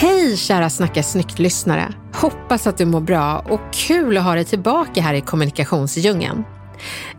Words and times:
Hej 0.00 0.36
kära 0.36 0.70
Snacka 0.70 1.02
snyggt-lyssnare! 1.02 1.94
Hoppas 2.14 2.66
att 2.66 2.78
du 2.78 2.84
mår 2.84 3.00
bra 3.00 3.38
och 3.38 3.60
kul 3.72 4.16
att 4.16 4.24
ha 4.24 4.34
dig 4.34 4.44
tillbaka 4.44 5.02
här 5.02 5.14
i 5.14 5.20
kommunikationsdjungeln. 5.20 6.44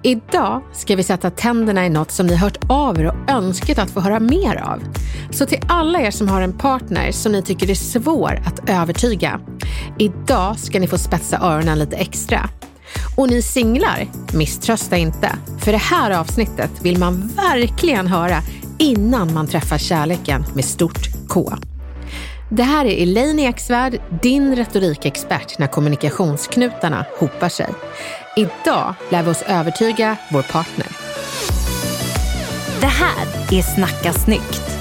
Idag 0.03 0.61
ska 0.73 0.95
vi 0.95 1.03
sätta 1.03 1.30
tänderna 1.30 1.86
i 1.86 1.89
något 1.89 2.11
som 2.11 2.28
ni 2.28 2.36
hört 2.36 2.58
av 2.69 3.00
er 3.00 3.06
och 3.08 3.30
önskat 3.30 3.80
att 3.80 3.91
få 3.91 4.00
höra 4.00 4.19
mer 4.19 4.56
av. 4.56 4.83
Så 5.31 5.45
till 5.45 5.59
alla 5.67 6.02
er 6.02 6.11
som 6.11 6.28
har 6.28 6.41
en 6.41 6.58
partner 6.58 7.11
som 7.11 7.31
ni 7.31 7.41
tycker 7.41 7.69
är 7.69 7.75
svår 7.75 8.41
att 8.45 8.69
övertyga, 8.69 9.39
idag 10.00 10.59
ska 10.59 10.80
ni 10.80 10.88
få 10.88 10.97
spetsa 10.97 11.38
öronen 11.38 11.80
lite 11.80 11.95
extra. 11.95 12.50
Och 13.17 13.30
ni 13.30 13.41
singlar, 13.41 14.08
misströsta 14.34 14.97
inte. 14.97 15.36
För 15.59 15.72
det 15.72 15.78
här 15.78 16.11
avsnittet 16.11 16.72
vill 16.81 17.00
man 17.00 17.31
verkligen 17.36 18.08
höra 18.08 18.38
innan 18.78 19.34
man 19.34 19.47
träffar 19.47 19.78
kärleken 19.78 20.45
med 20.56 20.66
stort 20.66 21.28
K. 21.28 21.53
Det 22.53 22.63
här 22.63 22.85
är 22.85 23.03
Elaine 23.03 23.39
Eksvärd, 23.39 24.02
din 24.21 24.55
retorikexpert 24.55 25.57
när 25.59 25.67
kommunikationsknutarna 25.67 27.05
hopar 27.19 27.49
sig. 27.49 27.69
Idag 28.35 28.95
lär 29.11 29.23
vi 29.23 29.31
oss 29.31 29.44
övertyga 29.47 30.17
vår 30.31 30.41
partner. 30.41 30.88
Det 32.81 32.88
här 32.88 33.27
är 33.52 33.61
Snacka 33.61 34.13
snyggt. 34.13 34.81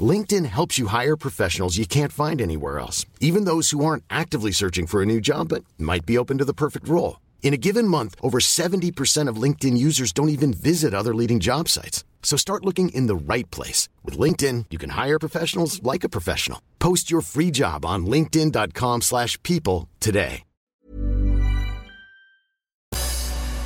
LinkedIn 0.00 0.44
helps 0.46 0.78
you 0.78 0.88
hire 0.88 1.16
professionals 1.16 1.78
you 1.78 1.86
can't 1.86 2.12
find 2.12 2.40
anywhere 2.40 2.78
else, 2.78 3.06
even 3.20 3.44
those 3.44 3.70
who 3.70 3.84
aren't 3.84 4.04
actively 4.10 4.52
searching 4.52 4.86
for 4.86 5.00
a 5.00 5.06
new 5.06 5.20
job 5.20 5.48
but 5.48 5.64
might 5.78 6.04
be 6.04 6.18
open 6.18 6.36
to 6.38 6.44
the 6.44 6.52
perfect 6.52 6.86
role. 6.86 7.20
In 7.42 7.54
a 7.54 7.56
given 7.56 7.88
month, 7.88 8.14
over 8.20 8.38
70% 8.40 9.30
of 9.30 9.42
LinkedIn 9.42 9.78
users 9.78 10.12
don't 10.12 10.28
even 10.28 10.52
visit 10.52 10.92
other 10.92 11.14
leading 11.14 11.40
job 11.40 11.68
sites. 11.68 12.04
So 12.22 12.36
start 12.36 12.64
looking 12.64 12.90
in 12.90 13.06
the 13.06 13.34
right 13.34 13.50
place. 13.50 13.88
With 14.04 14.18
LinkedIn, 14.18 14.66
you 14.68 14.78
can 14.78 14.90
hire 14.90 15.18
professionals 15.18 15.82
like 15.82 16.04
a 16.04 16.10
professional. 16.10 16.60
Post 16.78 17.10
your 17.10 17.22
free 17.22 17.50
job 17.50 17.86
on 17.86 18.04
linkedin.com 18.04 19.00
slash 19.00 19.42
people 19.42 19.88
today. 20.00 20.44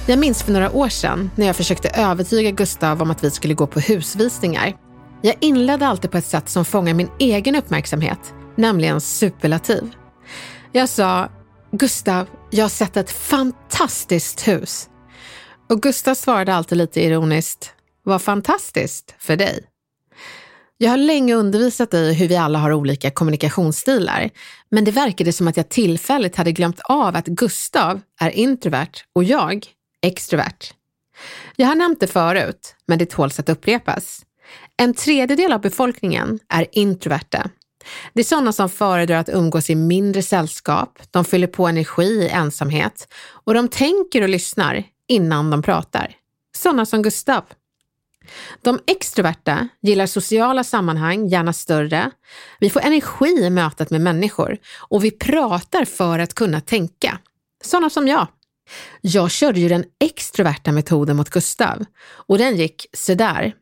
Jag 0.06 0.18
minns 0.18 0.42
för 0.42 0.52
några 0.52 0.70
år 0.70 0.88
sedan 0.88 1.30
när 1.36 1.46
jag 1.46 1.56
försökte 1.56 1.88
övertyga 1.88 2.50
Gustav 2.50 3.02
om 3.02 3.10
att 3.10 3.24
vi 3.24 3.30
skulle 3.30 3.54
gå 3.54 3.66
på 3.66 3.80
husvisningar. 3.80 4.76
Jag 5.24 5.34
inledde 5.40 5.86
alltid 5.86 6.10
på 6.10 6.18
ett 6.18 6.24
sätt 6.24 6.48
som 6.48 6.64
fångar 6.64 6.94
min 6.94 7.10
egen 7.18 7.56
uppmärksamhet, 7.56 8.34
nämligen 8.56 9.00
superlativ. 9.00 9.94
Jag 10.72 10.88
sa, 10.88 11.28
Gustav, 11.72 12.26
jag 12.50 12.64
har 12.64 12.68
sett 12.68 12.96
ett 12.96 13.10
fantastiskt 13.10 14.48
hus. 14.48 14.88
Och 15.70 15.82
Gustav 15.82 16.14
svarade 16.14 16.54
alltid 16.54 16.78
lite 16.78 17.00
ironiskt, 17.00 17.72
vad 18.02 18.22
fantastiskt 18.22 19.14
för 19.18 19.36
dig. 19.36 19.64
Jag 20.78 20.90
har 20.90 20.96
länge 20.96 21.34
undervisat 21.34 21.90
dig 21.90 22.10
i 22.10 22.14
hur 22.14 22.28
vi 22.28 22.36
alla 22.36 22.58
har 22.58 22.72
olika 22.72 23.10
kommunikationsstilar, 23.10 24.30
men 24.70 24.84
det 24.84 24.90
verkade 24.90 25.32
som 25.32 25.48
att 25.48 25.56
jag 25.56 25.68
tillfälligt 25.68 26.36
hade 26.36 26.52
glömt 26.52 26.80
av 26.80 27.16
att 27.16 27.26
Gustav 27.26 28.00
är 28.20 28.30
introvert 28.30 28.92
och 29.12 29.24
jag 29.24 29.66
extrovert. 30.02 30.74
Jag 31.56 31.66
har 31.66 31.74
nämnt 31.74 32.00
det 32.00 32.06
förut, 32.06 32.74
men 32.86 32.98
det 32.98 33.10
tåls 33.10 33.40
att 33.40 33.48
upprepas. 33.48 34.22
En 34.82 34.94
tredjedel 34.94 35.52
av 35.52 35.60
befolkningen 35.60 36.38
är 36.48 36.66
introverta. 36.72 37.50
Det 38.12 38.20
är 38.20 38.24
sådana 38.24 38.52
som 38.52 38.68
föredrar 38.68 39.16
att 39.16 39.28
umgås 39.28 39.70
i 39.70 39.74
mindre 39.74 40.22
sällskap, 40.22 40.98
de 41.10 41.24
fyller 41.24 41.46
på 41.46 41.66
energi 41.66 42.02
i 42.02 42.28
ensamhet 42.28 43.08
och 43.44 43.54
de 43.54 43.68
tänker 43.68 44.22
och 44.22 44.28
lyssnar 44.28 44.84
innan 45.08 45.50
de 45.50 45.62
pratar. 45.62 46.14
Sådana 46.56 46.86
som 46.86 47.02
Gustav. 47.02 47.44
De 48.62 48.78
extroverta 48.86 49.68
gillar 49.82 50.06
sociala 50.06 50.64
sammanhang, 50.64 51.28
gärna 51.28 51.52
större. 51.52 52.10
Vi 52.60 52.70
får 52.70 52.80
energi 52.80 53.44
i 53.44 53.50
mötet 53.50 53.90
med 53.90 54.00
människor 54.00 54.58
och 54.88 55.04
vi 55.04 55.10
pratar 55.10 55.84
för 55.84 56.18
att 56.18 56.34
kunna 56.34 56.60
tänka. 56.60 57.18
Sådana 57.64 57.90
som 57.90 58.08
jag. 58.08 58.26
Jag 59.00 59.30
körde 59.30 59.60
ju 59.60 59.68
den 59.68 59.84
extroverta 60.04 60.72
metoden 60.72 61.16
mot 61.16 61.30
Gustav 61.30 61.84
och 62.04 62.38
den 62.38 62.56
gick 62.56 62.86
sådär. 62.92 63.54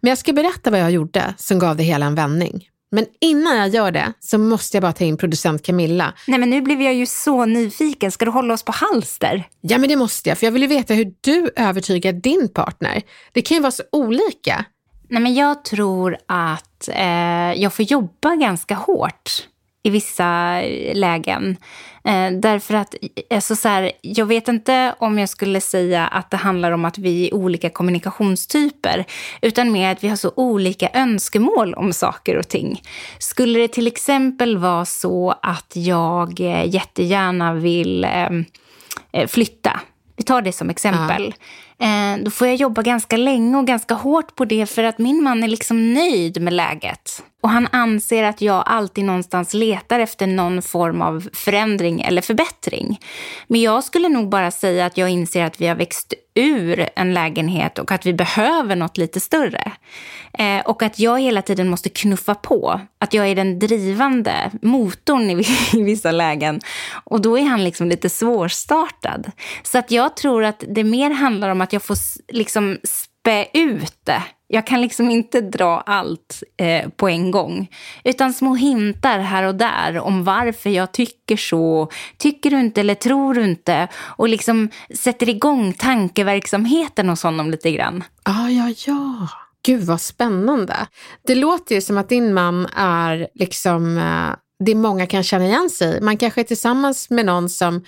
Men 0.00 0.08
jag 0.08 0.18
ska 0.18 0.32
berätta 0.32 0.70
vad 0.70 0.80
jag 0.80 0.90
gjorde 0.90 1.34
som 1.36 1.58
gav 1.58 1.76
det 1.76 1.82
hela 1.82 2.06
en 2.06 2.14
vändning. 2.14 2.68
Men 2.90 3.06
innan 3.20 3.56
jag 3.56 3.68
gör 3.68 3.90
det 3.90 4.12
så 4.20 4.38
måste 4.38 4.76
jag 4.76 4.82
bara 4.82 4.92
ta 4.92 5.04
in 5.04 5.16
producent 5.16 5.62
Camilla. 5.62 6.14
Nej 6.26 6.38
men 6.38 6.50
nu 6.50 6.60
blev 6.60 6.82
jag 6.82 6.94
ju 6.94 7.06
så 7.06 7.44
nyfiken. 7.44 8.12
Ska 8.12 8.24
du 8.24 8.30
hålla 8.30 8.54
oss 8.54 8.62
på 8.62 8.72
halster? 8.72 9.48
Ja 9.60 9.78
men 9.78 9.88
det 9.88 9.96
måste 9.96 10.28
jag, 10.28 10.38
för 10.38 10.46
jag 10.46 10.52
vill 10.52 10.62
ju 10.62 10.68
veta 10.68 10.94
hur 10.94 11.12
du 11.20 11.50
övertygar 11.56 12.12
din 12.12 12.48
partner. 12.48 13.02
Det 13.32 13.42
kan 13.42 13.56
ju 13.56 13.60
vara 13.60 13.70
så 13.70 13.82
olika. 13.92 14.64
Nej 15.08 15.22
men 15.22 15.34
jag 15.34 15.64
tror 15.64 16.16
att 16.28 16.88
eh, 16.88 17.52
jag 17.62 17.72
får 17.72 17.84
jobba 17.84 18.36
ganska 18.36 18.74
hårt 18.74 19.48
i 19.82 19.90
vissa 19.90 20.60
lägen. 20.94 21.56
Eh, 22.08 22.30
därför 22.32 22.74
att 22.74 22.94
alltså 23.30 23.56
så 23.56 23.68
här, 23.68 23.92
jag 24.00 24.26
vet 24.26 24.48
inte 24.48 24.94
om 24.98 25.18
jag 25.18 25.28
skulle 25.28 25.60
säga 25.60 26.06
att 26.06 26.30
det 26.30 26.36
handlar 26.36 26.72
om 26.72 26.84
att 26.84 26.98
vi 26.98 27.28
är 27.28 27.34
olika 27.34 27.70
kommunikationstyper, 27.70 29.04
utan 29.42 29.72
mer 29.72 29.92
att 29.92 30.04
vi 30.04 30.08
har 30.08 30.16
så 30.16 30.32
olika 30.36 30.90
önskemål 30.94 31.74
om 31.74 31.92
saker 31.92 32.36
och 32.36 32.48
ting. 32.48 32.82
Skulle 33.18 33.58
det 33.58 33.68
till 33.68 33.86
exempel 33.86 34.58
vara 34.58 34.84
så 34.84 35.34
att 35.42 35.72
jag 35.76 36.40
eh, 36.40 36.74
jättegärna 36.74 37.54
vill 37.54 38.04
eh, 38.04 38.30
eh, 39.12 39.26
flytta, 39.26 39.80
vi 40.16 40.22
tar 40.22 40.42
det 40.42 40.52
som 40.52 40.70
exempel. 40.70 41.34
Ja. 41.38 41.44
Eh, 41.80 42.22
då 42.24 42.30
får 42.30 42.46
jag 42.46 42.56
jobba 42.56 42.82
ganska 42.82 43.16
länge 43.16 43.58
och 43.58 43.66
ganska 43.66 43.94
hårt 43.94 44.34
på 44.34 44.44
det 44.44 44.66
för 44.66 44.82
att 44.82 44.98
min 44.98 45.22
man 45.22 45.42
är 45.42 45.48
liksom 45.48 45.94
nöjd 45.94 46.42
med 46.42 46.52
läget. 46.52 47.22
Och 47.40 47.50
han 47.50 47.68
anser 47.72 48.24
att 48.24 48.40
jag 48.40 48.62
alltid 48.66 49.04
någonstans 49.04 49.54
letar 49.54 50.00
efter 50.00 50.26
någon 50.26 50.62
form 50.62 51.02
av 51.02 51.28
förändring 51.32 52.00
eller 52.00 52.22
förbättring. 52.22 53.00
Men 53.46 53.60
jag 53.60 53.84
skulle 53.84 54.08
nog 54.08 54.28
bara 54.28 54.50
säga 54.50 54.86
att 54.86 54.96
jag 54.96 55.10
inser 55.10 55.44
att 55.44 55.60
vi 55.60 55.66
har 55.66 55.74
växt 55.74 56.14
ur 56.34 56.88
en 56.96 57.14
lägenhet 57.14 57.78
och 57.78 57.92
att 57.92 58.06
vi 58.06 58.12
behöver 58.12 58.76
något 58.76 58.96
lite 58.96 59.20
större. 59.20 59.72
Eh, 60.32 60.60
och 60.64 60.82
att 60.82 60.98
jag 60.98 61.20
hela 61.20 61.42
tiden 61.42 61.68
måste 61.68 61.88
knuffa 61.88 62.34
på. 62.34 62.80
Att 62.98 63.14
jag 63.14 63.28
är 63.28 63.34
den 63.34 63.58
drivande 63.58 64.50
motorn 64.62 65.30
i, 65.30 65.46
i 65.78 65.82
vissa 65.82 66.10
lägen. 66.10 66.60
Och 67.04 67.20
då 67.20 67.38
är 67.38 67.42
han 67.42 67.64
liksom 67.64 67.88
lite 67.88 68.08
svårstartad. 68.08 69.30
Så 69.62 69.78
att 69.78 69.90
jag 69.90 70.16
tror 70.16 70.44
att 70.44 70.64
det 70.68 70.84
mer 70.84 71.10
handlar 71.10 71.48
om 71.48 71.60
att 71.68 71.72
jag 71.72 71.82
får 71.82 71.96
liksom 72.32 72.78
spä 72.84 73.46
ut 73.54 73.98
det. 74.04 74.22
Jag 74.46 74.66
kan 74.66 74.80
liksom 74.80 75.10
inte 75.10 75.40
dra 75.40 75.80
allt 75.80 76.42
eh, 76.56 76.88
på 76.88 77.08
en 77.08 77.30
gång. 77.30 77.68
Utan 78.04 78.32
små 78.32 78.54
hintar 78.54 79.18
här 79.18 79.42
och 79.42 79.54
där 79.54 79.98
om 79.98 80.24
varför 80.24 80.70
jag 80.70 80.92
tycker 80.92 81.36
så. 81.36 81.90
Tycker 82.18 82.50
du 82.50 82.60
inte 82.60 82.80
eller 82.80 82.94
tror 82.94 83.34
du 83.34 83.44
inte? 83.44 83.88
Och 83.94 84.28
liksom 84.28 84.70
sätter 84.94 85.28
igång 85.28 85.72
tankeverksamheten 85.72 87.08
hos 87.08 87.22
honom 87.22 87.50
lite 87.50 87.70
grann. 87.70 88.04
Ah, 88.22 88.48
ja, 88.48 88.74
ja. 88.86 89.28
Gud 89.66 89.82
vad 89.82 90.00
spännande. 90.00 90.76
Det 91.26 91.34
låter 91.34 91.74
ju 91.74 91.80
som 91.80 91.98
att 91.98 92.08
din 92.08 92.34
man 92.34 92.66
är 92.76 93.28
liksom 93.34 93.98
eh, 93.98 94.36
det 94.64 94.74
många 94.74 95.06
kan 95.06 95.22
känna 95.22 95.46
igen 95.46 95.70
sig 95.70 95.96
i. 95.96 96.00
Man 96.00 96.16
kanske 96.16 96.40
är 96.40 96.44
tillsammans 96.44 97.10
med 97.10 97.26
någon 97.26 97.48
som 97.48 97.84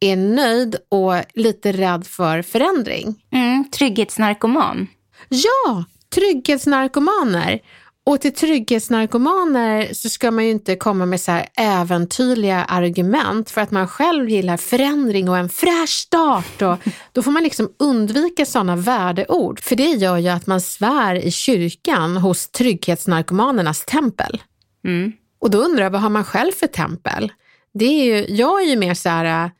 är 0.00 0.16
nöjd 0.16 0.76
och 0.88 1.14
lite 1.34 1.72
rädd 1.72 2.06
för 2.06 2.42
förändring. 2.42 3.22
Mm, 3.32 3.70
trygghetsnarkoman. 3.70 4.86
Ja, 5.28 5.84
trygghetsnarkomaner. 6.14 7.60
Och 8.06 8.20
till 8.20 8.34
trygghetsnarkomaner 8.34 9.94
så 9.94 10.08
ska 10.08 10.30
man 10.30 10.44
ju 10.44 10.50
inte 10.50 10.76
komma 10.76 11.06
med 11.06 11.20
så 11.20 11.32
här 11.32 11.46
äventyrliga 11.56 12.64
argument 12.64 13.50
för 13.50 13.60
att 13.60 13.70
man 13.70 13.88
själv 13.88 14.28
gillar 14.28 14.56
förändring 14.56 15.28
och 15.28 15.36
en 15.36 15.48
fräsch 15.48 15.88
start. 15.88 16.62
Och 16.62 16.76
då 17.12 17.22
får 17.22 17.30
man 17.30 17.42
liksom 17.42 17.68
undvika 17.78 18.46
sådana 18.46 18.76
värdeord, 18.76 19.60
för 19.60 19.76
det 19.76 19.90
gör 19.90 20.16
ju 20.16 20.28
att 20.28 20.46
man 20.46 20.60
svär 20.60 21.14
i 21.14 21.30
kyrkan 21.30 22.16
hos 22.16 22.50
trygghetsnarkomanernas 22.50 23.84
tempel. 23.84 24.42
Mm. 24.84 25.12
Och 25.40 25.50
då 25.50 25.58
undrar 25.58 25.84
jag, 25.84 25.90
vad 25.90 26.00
har 26.00 26.10
man 26.10 26.24
själv 26.24 26.52
för 26.52 26.66
tempel? 26.66 27.32
Det 27.74 27.84
är 27.84 28.04
ju, 28.04 28.34
jag 28.36 28.62
är 28.62 28.66
ju 28.66 28.76
mer 28.76 28.94
så 28.94 29.08
här, 29.08 29.50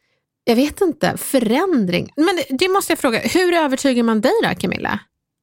jag 0.50 0.56
vet 0.56 0.80
inte, 0.80 1.16
förändring. 1.16 2.12
Men 2.16 2.58
det 2.58 2.68
måste 2.68 2.92
jag 2.92 2.98
fråga, 2.98 3.18
hur 3.18 3.54
övertygar 3.54 4.02
man 4.02 4.20
dig 4.20 4.32
då 4.42 4.54
Camilla? 4.60 4.98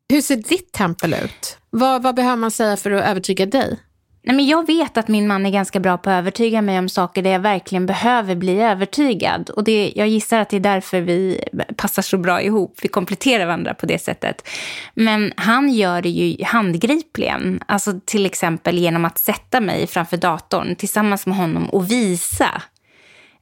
Hur 0.09 0.21
ser 0.21 0.35
ditt 0.35 0.71
tempel 0.71 1.13
ut? 1.13 1.57
Vad, 1.69 2.03
vad 2.03 2.15
behöver 2.15 2.35
man 2.35 2.51
säga 2.51 2.77
för 2.77 2.91
att 2.91 3.05
övertyga 3.05 3.45
dig? 3.45 3.79
Nej, 4.23 4.35
men 4.35 4.47
jag 4.47 4.67
vet 4.67 4.97
att 4.97 5.07
min 5.07 5.27
man 5.27 5.45
är 5.45 5.49
ganska 5.49 5.79
bra 5.79 5.97
på 5.97 6.09
att 6.09 6.19
övertyga 6.19 6.61
mig 6.61 6.79
om 6.79 6.89
saker 6.89 7.21
där 7.21 7.31
jag 7.31 7.39
verkligen 7.39 7.85
behöver 7.85 8.35
bli 8.35 8.61
övertygad. 8.61 9.49
Och 9.49 9.63
det, 9.63 9.93
jag 9.95 10.07
gissar 10.07 10.39
att 10.39 10.49
det 10.49 10.55
är 10.55 10.59
därför 10.59 11.01
vi 11.01 11.43
passar 11.75 12.01
så 12.01 12.17
bra 12.17 12.41
ihop. 12.41 12.79
Vi 12.81 12.87
kompletterar 12.87 13.45
varandra 13.45 13.73
på 13.73 13.85
det 13.85 13.99
sättet. 13.99 14.47
Men 14.93 15.33
han 15.37 15.69
gör 15.69 16.01
det 16.01 16.09
ju 16.09 16.43
handgripligen. 16.43 17.63
Alltså 17.65 17.99
till 18.05 18.25
exempel 18.25 18.77
genom 18.77 19.05
att 19.05 19.17
sätta 19.17 19.59
mig 19.59 19.87
framför 19.87 20.17
datorn 20.17 20.75
tillsammans 20.75 21.25
med 21.25 21.37
honom 21.37 21.69
och 21.69 21.91
visa 21.91 22.61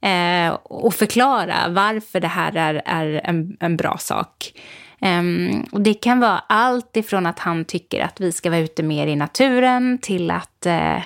eh, 0.06 0.54
och 0.54 0.94
förklara 0.94 1.56
varför 1.70 2.20
det 2.20 2.28
här 2.28 2.56
är, 2.56 2.82
är 2.86 3.22
en, 3.24 3.58
en 3.60 3.78
bra 3.78 3.98
sak. 3.98 4.54
Um, 5.02 5.66
och 5.72 5.82
det 5.82 5.94
kan 5.94 6.20
vara 6.20 6.40
allt 6.40 6.98
ifrån 6.98 7.26
att 7.26 7.40
han 7.40 7.66
tycker 7.66 8.04
att 8.04 8.22
vi 8.22 8.32
ska 8.32 8.50
vara 8.50 8.60
ute 8.60 8.84
mer 8.84 9.08
i 9.08 9.16
naturen 9.16 9.98
till 10.02 10.32
att 10.32 10.64
uh, 10.66 11.04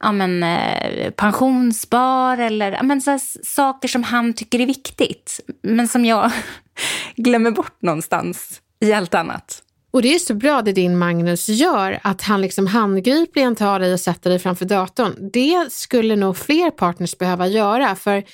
ja, 0.00 0.12
men, 0.12 0.42
uh, 0.42 1.10
pensionsspar 1.10 2.38
eller 2.38 2.72
ja, 2.72 2.82
men, 2.82 3.00
så 3.00 3.18
saker 3.44 3.88
som 3.88 4.02
han 4.02 4.32
tycker 4.32 4.60
är 4.60 4.66
viktigt. 4.66 5.40
Men 5.62 5.88
som 5.88 6.04
jag 6.04 6.30
glömmer 7.16 7.50
bort 7.50 7.82
någonstans 7.82 8.60
i 8.80 8.92
allt 8.92 9.14
annat. 9.14 9.62
Och 9.90 10.02
det 10.02 10.14
är 10.14 10.18
så 10.18 10.34
bra 10.34 10.62
det 10.62 10.72
din 10.72 10.98
Magnus 10.98 11.48
gör, 11.48 12.00
att 12.02 12.22
han 12.22 12.40
liksom 12.40 12.66
handgripligen 12.66 13.56
tar 13.56 13.80
dig 13.80 13.92
och 13.92 14.00
sätter 14.00 14.30
dig 14.30 14.38
framför 14.38 14.64
datorn. 14.64 15.30
Det 15.32 15.72
skulle 15.72 16.16
nog 16.16 16.36
fler 16.36 16.70
partners 16.70 17.18
behöva 17.18 17.46
göra, 17.46 17.96
för 17.96 18.24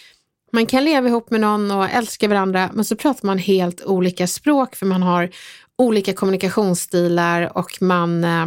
man 0.52 0.66
kan 0.66 0.84
leva 0.84 1.08
ihop 1.08 1.30
med 1.30 1.40
någon 1.40 1.70
och 1.70 1.90
älska 1.90 2.28
varandra 2.28 2.70
men 2.74 2.84
så 2.84 2.96
pratar 2.96 3.26
man 3.26 3.38
helt 3.38 3.84
olika 3.84 4.26
språk 4.26 4.76
för 4.76 4.86
man 4.86 5.02
har 5.02 5.30
olika 5.78 6.12
kommunikationsstilar 6.12 7.58
och 7.58 7.78
man 7.80 8.24
eh, 8.24 8.46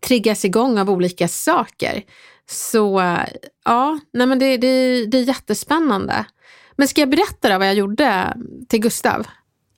triggas 0.00 0.44
igång 0.44 0.78
av 0.78 0.90
olika 0.90 1.28
saker. 1.28 2.02
Så 2.50 3.00
eh, 3.00 3.20
ja, 3.64 3.98
nej 4.12 4.26
men 4.26 4.38
det, 4.38 4.56
det, 4.56 5.06
det 5.06 5.18
är 5.18 5.22
jättespännande. 5.22 6.24
Men 6.76 6.88
ska 6.88 7.00
jag 7.00 7.10
berätta 7.10 7.48
då 7.48 7.58
vad 7.58 7.66
jag 7.66 7.74
gjorde 7.74 8.36
till 8.68 8.80
Gustav? 8.80 9.26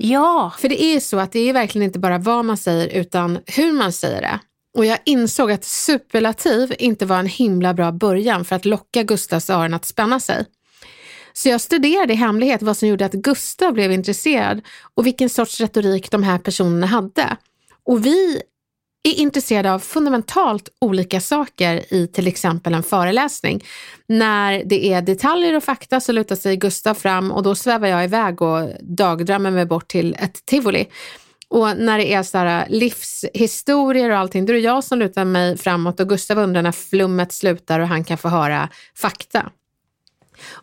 Ja. 0.05 0.53
För 0.59 0.69
det 0.69 0.83
är 0.83 1.01
så 1.01 1.19
att 1.19 1.33
det 1.33 1.49
är 1.49 1.53
verkligen 1.53 1.85
inte 1.87 1.99
bara 1.99 2.19
vad 2.19 2.45
man 2.45 2.57
säger 2.57 2.89
utan 2.89 3.39
hur 3.47 3.73
man 3.73 3.93
säger 3.93 4.21
det. 4.21 4.41
Och 4.79 4.87
jag 4.87 4.99
insåg 5.05 5.53
att 5.53 5.65
superlativ 5.65 6.75
inte 6.79 7.07
var 7.07 7.19
en 7.19 7.27
himla 7.27 7.75
bra 7.75 7.93
början 7.93 8.45
för 8.45 8.57
att 8.57 8.65
locka 8.65 9.03
Gustavs 9.03 9.51
öron 9.51 9.75
att 9.75 9.85
spänna 9.85 10.21
sig. 10.21 10.47
Så 11.33 11.49
jag 11.49 11.61
studerade 11.61 12.13
i 12.13 12.17
hemlighet 12.17 12.63
vad 12.63 12.77
som 12.77 12.89
gjorde 12.89 13.05
att 13.05 13.13
Gustav 13.13 13.73
blev 13.73 13.93
intresserad 13.93 14.61
och 14.95 15.07
vilken 15.07 15.29
sorts 15.29 15.61
retorik 15.61 16.11
de 16.11 16.23
här 16.23 16.39
personerna 16.39 16.87
hade. 16.87 17.37
Och 17.85 18.07
vi 18.07 18.43
är 19.03 19.15
intresserade 19.15 19.73
av 19.73 19.79
fundamentalt 19.79 20.69
olika 20.81 21.21
saker 21.21 21.95
i 21.95 22.07
till 22.07 22.27
exempel 22.27 22.75
en 22.75 22.83
föreläsning. 22.83 23.65
När 24.07 24.63
det 24.65 24.93
är 24.93 25.03
detaljer 25.03 25.57
och 25.57 25.65
fakta 25.65 26.01
så 26.01 26.13
lutar 26.13 26.37
sig 26.37 26.57
Gustav 26.57 26.95
fram 26.95 27.33
och 27.33 27.43
då 27.43 27.55
svävar 27.55 27.89
jag 27.89 28.05
iväg 28.05 28.43
och 28.43 28.69
dagdrömmer 28.81 29.51
mig 29.51 29.67
bort 29.67 29.89
till 29.89 30.17
ett 30.19 30.47
tivoli. 30.47 30.87
Och 31.49 31.77
när 31.77 31.99
det 31.99 32.13
är 32.13 32.23
så 32.23 32.39
här 32.39 32.63
äh, 32.63 32.69
livshistorier 32.69 34.11
och 34.11 34.17
allting, 34.19 34.47
då 34.47 34.53
är 34.53 34.55
det 34.55 34.61
jag 34.63 34.85
som 34.85 34.99
lutar 34.99 35.25
mig 35.25 35.59
framåt 35.59 36.01
och 36.01 36.09
Gustav 36.09 36.39
undrar 36.39 36.63
när 36.63 36.73
flummet 36.73 37.33
slutar 37.33 37.81
och 37.81 37.89
han 37.89 38.05
kan 38.05 38.19
få 38.19 38.29
höra 38.29 38.69
fakta. 38.97 39.51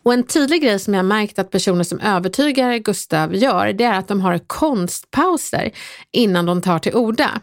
Och 0.03 0.13
en 0.13 0.23
tydlig 0.23 0.61
grej 0.61 0.79
som 0.79 0.93
jag 0.93 1.05
märkt 1.05 1.39
att 1.39 1.51
personer 1.51 1.83
som 1.83 1.99
övertygar 1.99 2.77
Gustav 2.77 3.35
gör, 3.35 3.73
det 3.73 3.83
är 3.83 3.99
att 3.99 4.07
de 4.07 4.21
har 4.21 4.37
konstpauser 4.37 5.71
innan 6.11 6.45
de 6.45 6.61
tar 6.61 6.79
till 6.79 6.95
orda. 6.95 7.41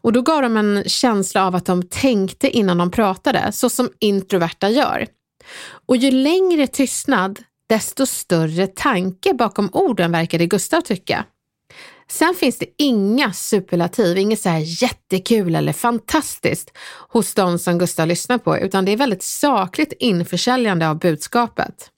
Och 0.00 0.12
då 0.12 0.22
gav 0.22 0.42
de 0.42 0.56
en 0.56 0.82
känsla 0.86 1.46
av 1.46 1.54
att 1.54 1.66
de 1.66 1.82
tänkte 1.82 2.50
innan 2.50 2.78
de 2.78 2.90
pratade, 2.90 3.52
så 3.52 3.68
som 3.70 3.90
introverta 3.98 4.70
gör. 4.70 5.06
Och 5.86 5.96
ju 5.96 6.10
längre 6.10 6.66
tystnad, 6.66 7.38
desto 7.68 8.06
större 8.06 8.66
tanke 8.66 9.34
bakom 9.34 9.70
orden 9.72 10.12
verkade 10.12 10.46
Gustav 10.46 10.80
tycka. 10.80 11.24
Sen 12.10 12.34
finns 12.34 12.58
det 12.58 12.66
inga 12.78 13.32
superlativ, 13.32 14.18
inget 14.18 14.40
så 14.40 14.48
här 14.48 14.82
jättekul 14.82 15.54
eller 15.54 15.72
fantastiskt 15.72 16.72
hos 17.08 17.34
de 17.34 17.58
som 17.58 17.78
Gustav 17.78 18.06
lyssnar 18.06 18.38
på, 18.38 18.58
utan 18.58 18.84
det 18.84 18.92
är 18.92 18.96
väldigt 18.96 19.22
sakligt 19.22 19.92
införsäljande 19.98 20.88
av 20.88 20.98
budskapet. 20.98 21.90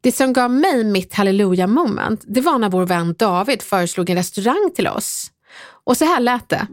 Det 0.00 0.12
som 0.12 0.32
gav 0.32 0.50
mig 0.50 0.84
mitt 0.84 1.14
halleluja 1.14 1.66
moment, 1.66 2.24
det 2.26 2.40
var 2.40 2.58
när 2.58 2.70
vår 2.70 2.86
vän 2.86 3.14
David 3.18 3.62
föreslog 3.62 4.10
en 4.10 4.16
restaurang 4.16 4.70
till 4.74 4.88
oss. 4.88 5.30
Och 5.84 5.96
så 5.96 6.04
här 6.04 6.20
lät 6.20 6.48
det. 6.48 6.66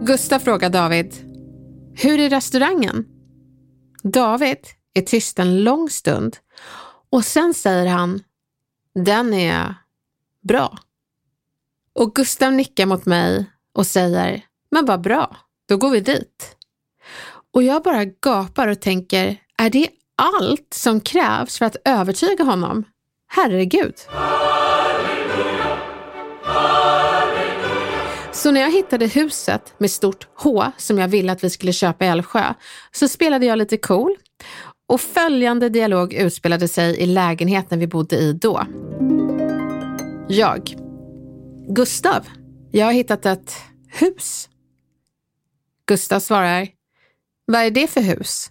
Gustav 0.00 0.38
frågar 0.38 0.70
David, 0.70 1.14
hur 1.94 2.20
är 2.20 2.30
restaurangen? 2.30 3.06
David 4.02 4.58
är 4.94 5.02
tyst 5.02 5.38
en 5.38 5.64
lång 5.64 5.90
stund 5.90 6.36
och 7.10 7.24
sen 7.24 7.54
säger 7.54 7.86
han, 7.86 8.22
den 8.94 9.34
är 9.34 9.74
bra. 10.42 10.78
Och 11.92 12.14
Gustav 12.14 12.52
nickar 12.52 12.86
mot 12.86 13.06
mig 13.06 13.50
och 13.74 13.86
säger, 13.86 14.44
men 14.70 14.86
vad 14.86 15.00
bra, 15.00 15.36
då 15.68 15.76
går 15.76 15.90
vi 15.90 16.00
dit. 16.00 16.56
Och 17.52 17.62
jag 17.62 17.82
bara 17.82 18.04
gapar 18.04 18.68
och 18.68 18.80
tänker, 18.80 19.36
är 19.58 19.70
det 19.70 19.88
allt 20.16 20.74
som 20.74 21.00
krävs 21.00 21.58
för 21.58 21.66
att 21.66 21.76
övertyga 21.84 22.44
honom? 22.44 22.84
Herregud. 23.26 23.94
Så 28.44 28.50
när 28.50 28.60
jag 28.60 28.72
hittade 28.72 29.06
huset 29.06 29.74
med 29.78 29.90
stort 29.90 30.28
H 30.34 30.72
som 30.76 30.98
jag 30.98 31.08
ville 31.08 31.32
att 31.32 31.44
vi 31.44 31.50
skulle 31.50 31.72
köpa 31.72 32.04
i 32.04 32.08
Älvsjö 32.08 32.54
så 32.92 33.08
spelade 33.08 33.46
jag 33.46 33.58
lite 33.58 33.76
cool 33.76 34.16
och 34.86 35.00
följande 35.00 35.68
dialog 35.68 36.14
utspelade 36.14 36.68
sig 36.68 36.96
i 36.96 37.06
lägenheten 37.06 37.78
vi 37.78 37.86
bodde 37.86 38.16
i 38.16 38.32
då. 38.32 38.66
Jag. 40.28 40.74
Gustav, 41.68 42.28
jag 42.72 42.86
har 42.86 42.92
hittat 42.92 43.26
ett 43.26 43.54
hus. 43.88 44.48
Gustav 45.86 46.20
svarar, 46.20 46.68
vad 47.46 47.62
är 47.62 47.70
det 47.70 47.86
för 47.86 48.00
hus? 48.00 48.50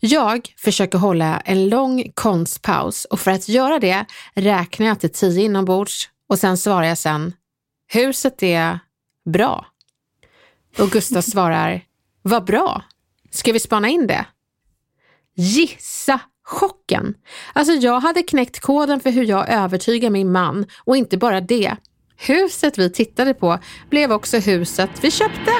Jag 0.00 0.54
försöker 0.56 0.98
hålla 0.98 1.40
en 1.40 1.68
lång 1.68 2.12
konstpaus 2.14 3.04
och 3.04 3.20
för 3.20 3.30
att 3.30 3.48
göra 3.48 3.78
det 3.78 4.04
räknar 4.34 4.86
jag 4.86 5.00
till 5.00 5.12
tio 5.12 5.42
inombords 5.42 6.08
och 6.28 6.38
sen 6.38 6.56
svarar 6.56 6.84
jag 6.84 6.98
sen, 6.98 7.32
huset 7.88 8.42
är 8.42 8.78
bra. 9.24 9.66
Och 10.78 10.90
Gustav 10.90 11.22
svarar, 11.22 11.82
vad 12.22 12.44
bra, 12.44 12.82
ska 13.30 13.52
vi 13.52 13.60
spana 13.60 13.88
in 13.88 14.06
det? 14.06 14.26
Gissa 15.34 16.20
chocken. 16.44 17.14
Alltså 17.52 17.72
jag 17.72 18.00
hade 18.00 18.22
knäckt 18.22 18.60
koden 18.60 19.00
för 19.00 19.10
hur 19.10 19.24
jag 19.24 19.48
övertygar 19.48 20.10
min 20.10 20.32
man 20.32 20.66
och 20.84 20.96
inte 20.96 21.18
bara 21.18 21.40
det. 21.40 21.76
Huset 22.16 22.78
vi 22.78 22.90
tittade 22.90 23.34
på 23.34 23.58
blev 23.90 24.12
också 24.12 24.38
huset 24.38 24.90
vi 25.00 25.10
köpte. 25.10 25.52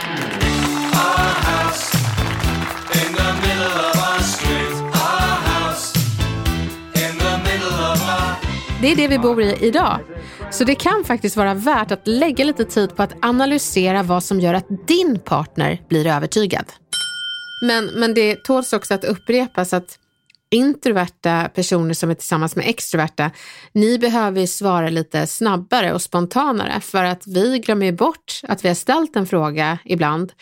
Det 8.81 8.93
är 8.93 8.97
det 8.97 9.09
vi 9.09 9.19
bor 9.19 9.43
i 9.43 9.57
idag. 9.61 10.01
Så 10.51 10.65
det 10.65 10.75
kan 10.75 11.05
faktiskt 11.05 11.37
vara 11.37 11.55
värt 11.55 11.91
att 11.91 12.07
lägga 12.07 12.45
lite 12.45 12.65
tid 12.65 12.97
på 12.97 13.03
att 13.03 13.25
analysera 13.25 14.03
vad 14.03 14.25
som 14.25 14.41
gör 14.41 14.55
att 14.55 14.87
din 14.87 15.19
partner 15.19 15.83
blir 15.89 16.07
övertygad. 16.07 16.65
Men, 17.63 17.87
men 17.87 18.15
det 18.15 18.45
tåls 18.45 18.73
också 18.73 18.95
att 18.95 19.05
upprepas 19.05 19.73
att 19.73 19.99
introverta 20.51 21.51
personer 21.55 21.95
som 21.95 22.11
är 22.11 22.15
tillsammans 22.15 22.57
med 22.57 22.69
extroverta, 22.69 23.31
ni 23.73 23.99
behöver 23.99 24.47
svara 24.47 24.89
lite 24.89 25.27
snabbare 25.27 25.93
och 25.93 26.03
spontanare 26.03 26.81
för 26.81 27.05
att 27.05 27.27
vi 27.27 27.59
glömmer 27.59 27.93
bort 27.93 28.41
att 28.43 28.65
vi 28.65 28.69
har 28.69 28.75
ställt 28.75 29.17
en 29.17 29.27
fråga 29.27 29.79
ibland 29.85 30.33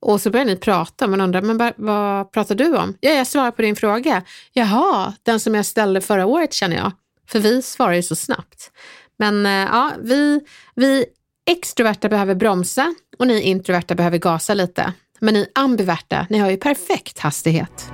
och 0.00 0.20
så 0.20 0.30
börjar 0.30 0.46
ni 0.46 0.56
prata 0.56 1.04
och 1.04 1.10
man 1.10 1.20
undrar, 1.20 1.42
men 1.42 1.72
vad 1.76 2.32
pratar 2.32 2.54
du 2.54 2.76
om? 2.76 2.96
Ja, 3.00 3.10
jag 3.10 3.26
svarar 3.26 3.50
på 3.50 3.62
din 3.62 3.76
fråga. 3.76 4.22
Jaha, 4.52 5.12
den 5.22 5.40
som 5.40 5.54
jag 5.54 5.66
ställde 5.66 6.00
förra 6.00 6.26
året 6.26 6.52
känner 6.52 6.76
jag. 6.76 6.92
För 7.28 7.38
vi 7.38 7.62
svarar 7.62 7.92
ju 7.92 8.02
så 8.02 8.16
snabbt. 8.16 8.70
Men 9.18 9.46
eh, 9.46 9.52
ja, 9.52 9.92
vi, 10.00 10.40
vi 10.74 11.04
extroverta 11.50 12.08
behöver 12.08 12.34
bromsa 12.34 12.94
och 13.18 13.26
ni 13.26 13.40
introverta 13.40 13.94
behöver 13.94 14.18
gasa 14.18 14.54
lite. 14.54 14.92
Men 15.20 15.34
ni 15.34 15.46
ambiverta, 15.54 16.26
ni 16.30 16.38
har 16.38 16.50
ju 16.50 16.56
perfekt 16.56 17.18
hastighet. 17.18 17.92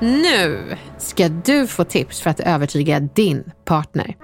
Nu 0.00 0.76
ska 0.98 1.28
du 1.28 1.66
få 1.66 1.84
tips 1.84 2.20
för 2.20 2.30
att 2.30 2.40
övertyga 2.40 3.00
din 3.00 3.52
partner. 3.64 4.16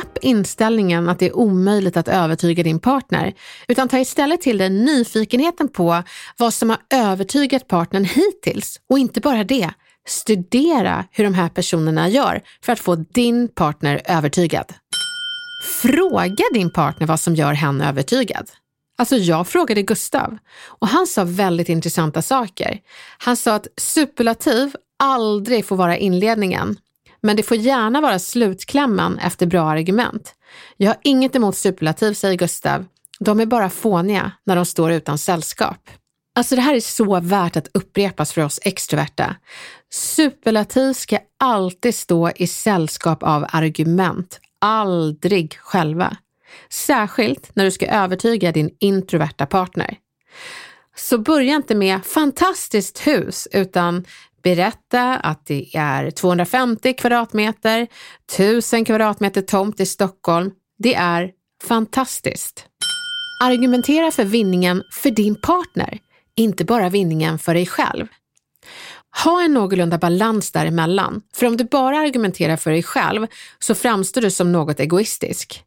Släpp 0.00 0.18
inställningen 0.24 1.08
att 1.08 1.18
det 1.18 1.26
är 1.26 1.36
omöjligt 1.36 1.96
att 1.96 2.08
övertyga 2.08 2.62
din 2.62 2.80
partner, 2.80 3.34
utan 3.68 3.88
ta 3.88 3.98
istället 3.98 4.40
till 4.40 4.58
dig 4.58 4.70
nyfikenheten 4.70 5.68
på 5.68 6.02
vad 6.36 6.54
som 6.54 6.70
har 6.70 6.78
övertygat 6.94 7.68
partnern 7.68 8.04
hittills. 8.04 8.80
Och 8.88 8.98
inte 8.98 9.20
bara 9.20 9.44
det, 9.44 9.70
studera 10.06 11.04
hur 11.10 11.24
de 11.24 11.34
här 11.34 11.48
personerna 11.48 12.08
gör 12.08 12.42
för 12.64 12.72
att 12.72 12.80
få 12.80 12.94
din 12.94 13.48
partner 13.48 14.00
övertygad. 14.04 14.72
Fråga 15.82 16.44
din 16.52 16.72
partner 16.72 17.06
vad 17.06 17.20
som 17.20 17.34
gör 17.34 17.52
henne 17.52 17.88
övertygad. 17.88 18.50
Alltså 18.98 19.16
jag 19.16 19.48
frågade 19.48 19.82
Gustav 19.82 20.38
och 20.64 20.88
han 20.88 21.06
sa 21.06 21.24
väldigt 21.24 21.68
intressanta 21.68 22.22
saker. 22.22 22.78
Han 23.18 23.36
sa 23.36 23.54
att 23.54 23.66
superlativ 23.76 24.74
aldrig 24.98 25.66
får 25.66 25.76
vara 25.76 25.96
inledningen, 25.96 26.76
men 27.20 27.36
det 27.36 27.42
får 27.42 27.56
gärna 27.56 28.00
vara 28.00 28.18
slutklämmen 28.18 29.18
efter 29.18 29.46
bra 29.46 29.70
argument. 29.70 30.34
Jag 30.76 30.90
har 30.90 30.96
inget 31.02 31.36
emot 31.36 31.56
superlativ, 31.56 32.12
säger 32.12 32.36
Gustav. 32.36 32.84
De 33.18 33.40
är 33.40 33.46
bara 33.46 33.70
fåniga 33.70 34.32
när 34.46 34.56
de 34.56 34.66
står 34.66 34.92
utan 34.92 35.18
sällskap. 35.18 35.90
Alltså 36.34 36.56
det 36.56 36.60
här 36.60 36.74
är 36.74 36.80
så 36.80 37.20
värt 37.20 37.56
att 37.56 37.68
upprepas 37.74 38.32
för 38.32 38.44
oss 38.44 38.60
extroverta. 38.62 39.36
Superlativ 39.92 40.92
ska 40.92 41.18
alltid 41.38 41.94
stå 41.94 42.30
i 42.30 42.46
sällskap 42.46 43.22
av 43.22 43.46
argument, 43.52 44.40
aldrig 44.58 45.58
själva. 45.58 46.16
Särskilt 46.68 47.50
när 47.54 47.64
du 47.64 47.70
ska 47.70 47.86
övertyga 47.86 48.52
din 48.52 48.70
introverta 48.78 49.46
partner. 49.46 49.96
Så 50.96 51.18
börja 51.18 51.54
inte 51.54 51.74
med 51.74 52.04
fantastiskt 52.04 53.06
hus 53.06 53.48
utan 53.52 54.04
berätta 54.42 55.16
att 55.16 55.46
det 55.46 55.76
är 55.76 56.10
250 56.10 56.92
kvadratmeter, 56.92 57.86
1000 58.32 58.84
kvadratmeter 58.84 59.42
tomt 59.42 59.80
i 59.80 59.86
Stockholm. 59.86 60.50
Det 60.78 60.94
är 60.94 61.30
fantastiskt. 61.68 62.66
Argumentera 63.42 64.10
för 64.10 64.24
vinningen 64.24 64.82
för 64.92 65.10
din 65.10 65.34
partner, 65.34 65.98
inte 66.36 66.64
bara 66.64 66.88
vinningen 66.88 67.38
för 67.38 67.54
dig 67.54 67.66
själv. 67.66 68.06
Ha 69.24 69.42
en 69.42 69.54
någorlunda 69.54 69.98
balans 69.98 70.52
däremellan, 70.52 71.22
för 71.34 71.46
om 71.46 71.56
du 71.56 71.64
bara 71.64 71.98
argumenterar 71.98 72.56
för 72.56 72.70
dig 72.70 72.82
själv 72.82 73.26
så 73.58 73.74
framstår 73.74 74.20
du 74.20 74.30
som 74.30 74.52
något 74.52 74.80
egoistisk. 74.80 75.64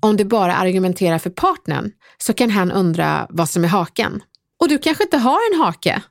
Om 0.00 0.16
du 0.16 0.24
bara 0.24 0.56
argumenterar 0.56 1.18
för 1.18 1.30
partnern 1.30 1.92
så 2.18 2.32
kan 2.32 2.50
han 2.50 2.72
undra 2.72 3.26
vad 3.30 3.48
som 3.48 3.64
är 3.64 3.68
haken. 3.68 4.22
Och 4.60 4.68
du 4.68 4.78
kanske 4.78 5.04
inte 5.04 5.18
har 5.18 5.38
en 5.52 5.60
hake. 5.60 6.02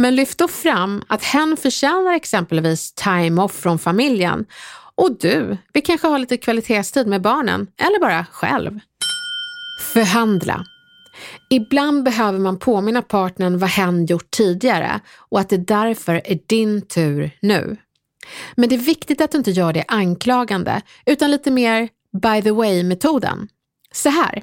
Men 0.00 0.14
lyft 0.14 0.38
då 0.38 0.48
fram 0.48 1.02
att 1.06 1.24
hen 1.24 1.56
förtjänar 1.56 2.12
exempelvis 2.12 2.92
time 2.92 3.42
off 3.42 3.52
från 3.52 3.78
familjen 3.78 4.46
och 4.94 5.18
du 5.18 5.56
vill 5.72 5.82
kanske 5.82 6.06
ha 6.06 6.18
lite 6.18 6.36
kvalitetstid 6.36 7.06
med 7.06 7.22
barnen 7.22 7.66
eller 7.76 8.00
bara 8.00 8.26
själv. 8.32 8.80
Förhandla. 9.92 10.64
Ibland 11.50 12.02
behöver 12.02 12.38
man 12.38 12.58
påminna 12.58 13.02
partnern 13.02 13.58
vad 13.58 13.70
hen 13.70 14.06
gjort 14.06 14.30
tidigare 14.30 15.00
och 15.16 15.40
att 15.40 15.48
det 15.48 15.56
därför 15.56 16.14
är 16.24 16.38
din 16.46 16.82
tur 16.82 17.30
nu. 17.42 17.76
Men 18.54 18.68
det 18.68 18.74
är 18.74 18.78
viktigt 18.78 19.20
att 19.20 19.32
du 19.32 19.38
inte 19.38 19.50
gör 19.50 19.72
det 19.72 19.84
anklagande 19.88 20.82
utan 21.06 21.30
lite 21.30 21.50
mer 21.50 21.88
by 22.22 22.42
the 22.42 22.50
way-metoden. 22.50 23.48
Så 23.92 24.08
här. 24.08 24.42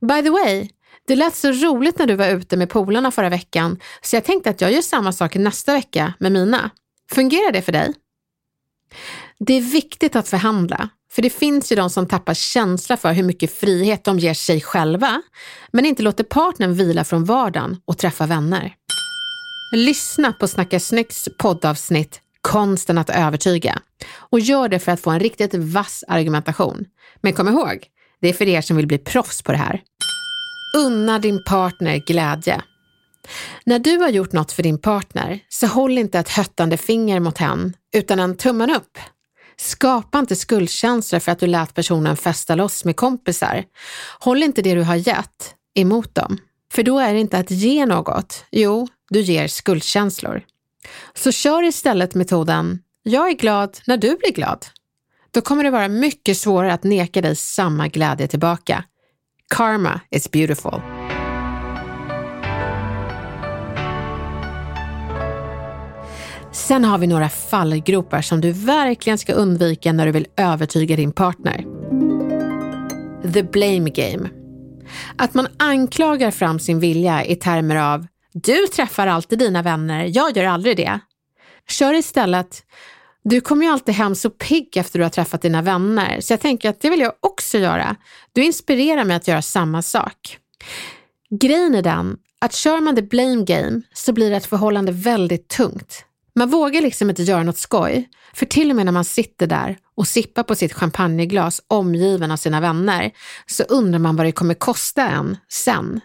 By 0.00 0.22
the 0.22 0.30
way, 0.30 0.68
det 1.10 1.16
lät 1.16 1.36
så 1.36 1.52
roligt 1.52 1.98
när 1.98 2.06
du 2.06 2.16
var 2.16 2.28
ute 2.28 2.56
med 2.56 2.70
polarna 2.70 3.10
förra 3.10 3.28
veckan 3.28 3.78
så 4.02 4.16
jag 4.16 4.24
tänkte 4.24 4.50
att 4.50 4.60
jag 4.60 4.72
gör 4.72 4.82
samma 4.82 5.12
sak 5.12 5.34
nästa 5.34 5.72
vecka 5.72 6.14
med 6.18 6.32
mina. 6.32 6.70
Fungerar 7.12 7.52
det 7.52 7.62
för 7.62 7.72
dig? 7.72 7.94
Det 9.38 9.54
är 9.54 9.60
viktigt 9.60 10.16
att 10.16 10.28
förhandla, 10.28 10.88
för 11.12 11.22
det 11.22 11.30
finns 11.30 11.72
ju 11.72 11.76
de 11.76 11.90
som 11.90 12.06
tappar 12.06 12.34
känsla 12.34 12.96
för 12.96 13.12
hur 13.12 13.22
mycket 13.22 13.58
frihet 13.58 14.04
de 14.04 14.18
ger 14.18 14.34
sig 14.34 14.60
själva, 14.60 15.22
men 15.72 15.86
inte 15.86 16.02
låter 16.02 16.24
partnern 16.24 16.74
vila 16.74 17.04
från 17.04 17.24
vardagen 17.24 17.76
och 17.84 17.98
träffa 17.98 18.26
vänner. 18.26 18.74
Lyssna 19.74 20.32
på 20.32 20.48
Snacka 20.48 20.80
Snyggs 20.80 21.28
poddavsnitt 21.38 22.20
Konsten 22.40 22.98
att 22.98 23.10
övertyga 23.10 23.78
och 24.14 24.40
gör 24.40 24.68
det 24.68 24.78
för 24.78 24.92
att 24.92 25.00
få 25.00 25.10
en 25.10 25.20
riktigt 25.20 25.54
vass 25.54 26.04
argumentation. 26.08 26.84
Men 27.20 27.32
kom 27.32 27.48
ihåg, 27.48 27.86
det 28.20 28.28
är 28.28 28.32
för 28.32 28.48
er 28.48 28.60
som 28.60 28.76
vill 28.76 28.86
bli 28.86 28.98
proffs 28.98 29.42
på 29.42 29.52
det 29.52 29.58
här. 29.58 29.82
Unna 30.76 31.18
din 31.18 31.44
partner 31.44 31.96
glädje. 31.96 32.62
När 33.64 33.78
du 33.78 33.98
har 33.98 34.08
gjort 34.08 34.32
något 34.32 34.52
för 34.52 34.62
din 34.62 34.78
partner, 34.78 35.40
så 35.48 35.66
håll 35.66 35.98
inte 35.98 36.18
ett 36.18 36.28
höttande 36.28 36.76
finger 36.76 37.20
mot 37.20 37.38
hen, 37.38 37.74
utan 37.94 38.18
en 38.18 38.36
tummen 38.36 38.70
upp. 38.70 38.98
Skapa 39.56 40.18
inte 40.18 40.36
skuldkänslor 40.36 41.20
för 41.20 41.32
att 41.32 41.38
du 41.38 41.46
lät 41.46 41.74
personen 41.74 42.16
festa 42.16 42.54
loss 42.54 42.84
med 42.84 42.96
kompisar. 42.96 43.64
Håll 44.20 44.42
inte 44.42 44.62
det 44.62 44.74
du 44.74 44.82
har 44.82 44.94
gett 44.94 45.54
emot 45.74 46.14
dem. 46.14 46.38
För 46.72 46.82
då 46.82 46.98
är 46.98 47.14
det 47.14 47.20
inte 47.20 47.38
att 47.38 47.50
ge 47.50 47.86
något. 47.86 48.44
Jo, 48.50 48.88
du 49.10 49.20
ger 49.20 49.48
skuldkänslor. 49.48 50.42
Så 51.14 51.32
kör 51.32 51.62
istället 51.62 52.14
metoden 52.14 52.78
“jag 53.02 53.28
är 53.28 53.34
glad 53.34 53.78
när 53.86 53.96
du 53.96 54.16
blir 54.16 54.32
glad”. 54.32 54.66
Då 55.30 55.40
kommer 55.40 55.64
det 55.64 55.70
vara 55.70 55.88
mycket 55.88 56.38
svårare 56.38 56.72
att 56.72 56.84
neka 56.84 57.20
dig 57.20 57.36
samma 57.36 57.88
glädje 57.88 58.28
tillbaka. 58.28 58.84
Karma 59.54 60.00
is 60.10 60.30
beautiful. 60.30 60.80
Sen 66.52 66.84
har 66.84 66.98
vi 66.98 67.06
några 67.06 67.28
fallgropar 67.28 68.22
som 68.22 68.40
du 68.40 68.52
verkligen 68.52 69.18
ska 69.18 69.32
undvika 69.32 69.92
när 69.92 70.06
du 70.06 70.12
vill 70.12 70.26
övertyga 70.36 70.96
din 70.96 71.12
partner. 71.12 71.64
The 73.32 73.42
blame 73.42 73.90
game. 73.90 74.28
Att 75.16 75.34
man 75.34 75.46
anklagar 75.58 76.30
fram 76.30 76.58
sin 76.58 76.80
vilja 76.80 77.24
i 77.24 77.36
termer 77.36 77.76
av 77.76 78.06
du 78.32 78.66
träffar 78.66 79.06
alltid 79.06 79.38
dina 79.38 79.62
vänner, 79.62 80.10
jag 80.14 80.36
gör 80.36 80.44
aldrig 80.44 80.76
det. 80.76 81.00
Kör 81.68 81.94
istället 81.94 82.62
du 83.30 83.40
kommer 83.40 83.66
ju 83.66 83.72
alltid 83.72 83.94
hem 83.94 84.14
så 84.14 84.30
pigg 84.30 84.76
efter 84.76 84.98
du 84.98 85.04
har 85.04 85.10
träffat 85.10 85.42
dina 85.42 85.62
vänner, 85.62 86.20
så 86.20 86.32
jag 86.32 86.40
tänker 86.40 86.70
att 86.70 86.80
det 86.80 86.90
vill 86.90 87.00
jag 87.00 87.12
också 87.20 87.58
göra. 87.58 87.96
Du 88.32 88.44
inspirerar 88.44 89.04
mig 89.04 89.16
att 89.16 89.28
göra 89.28 89.42
samma 89.42 89.82
sak. 89.82 90.38
Grejen 91.40 91.74
är 91.74 91.82
den 91.82 92.16
att 92.40 92.54
kör 92.54 92.80
man 92.80 92.96
the 92.96 93.02
blame 93.02 93.44
game 93.44 93.82
så 93.92 94.12
blir 94.12 94.32
ett 94.32 94.46
förhållande 94.46 94.92
väldigt 94.92 95.48
tungt. 95.48 96.04
Man 96.34 96.50
vågar 96.50 96.80
liksom 96.80 97.10
inte 97.10 97.22
göra 97.22 97.42
något 97.42 97.58
skoj, 97.58 98.08
för 98.34 98.46
till 98.46 98.70
och 98.70 98.76
med 98.76 98.84
när 98.84 98.92
man 98.92 99.04
sitter 99.04 99.46
där 99.46 99.76
och 99.96 100.08
sippar 100.08 100.42
på 100.42 100.54
sitt 100.54 100.72
champagneglas 100.72 101.62
omgiven 101.66 102.30
av 102.30 102.36
sina 102.36 102.60
vänner 102.60 103.10
så 103.46 103.62
undrar 103.62 103.98
man 103.98 104.16
vad 104.16 104.26
det 104.26 104.32
kommer 104.32 104.54
kosta 104.54 105.08
en 105.08 105.36
sen. 105.48 106.00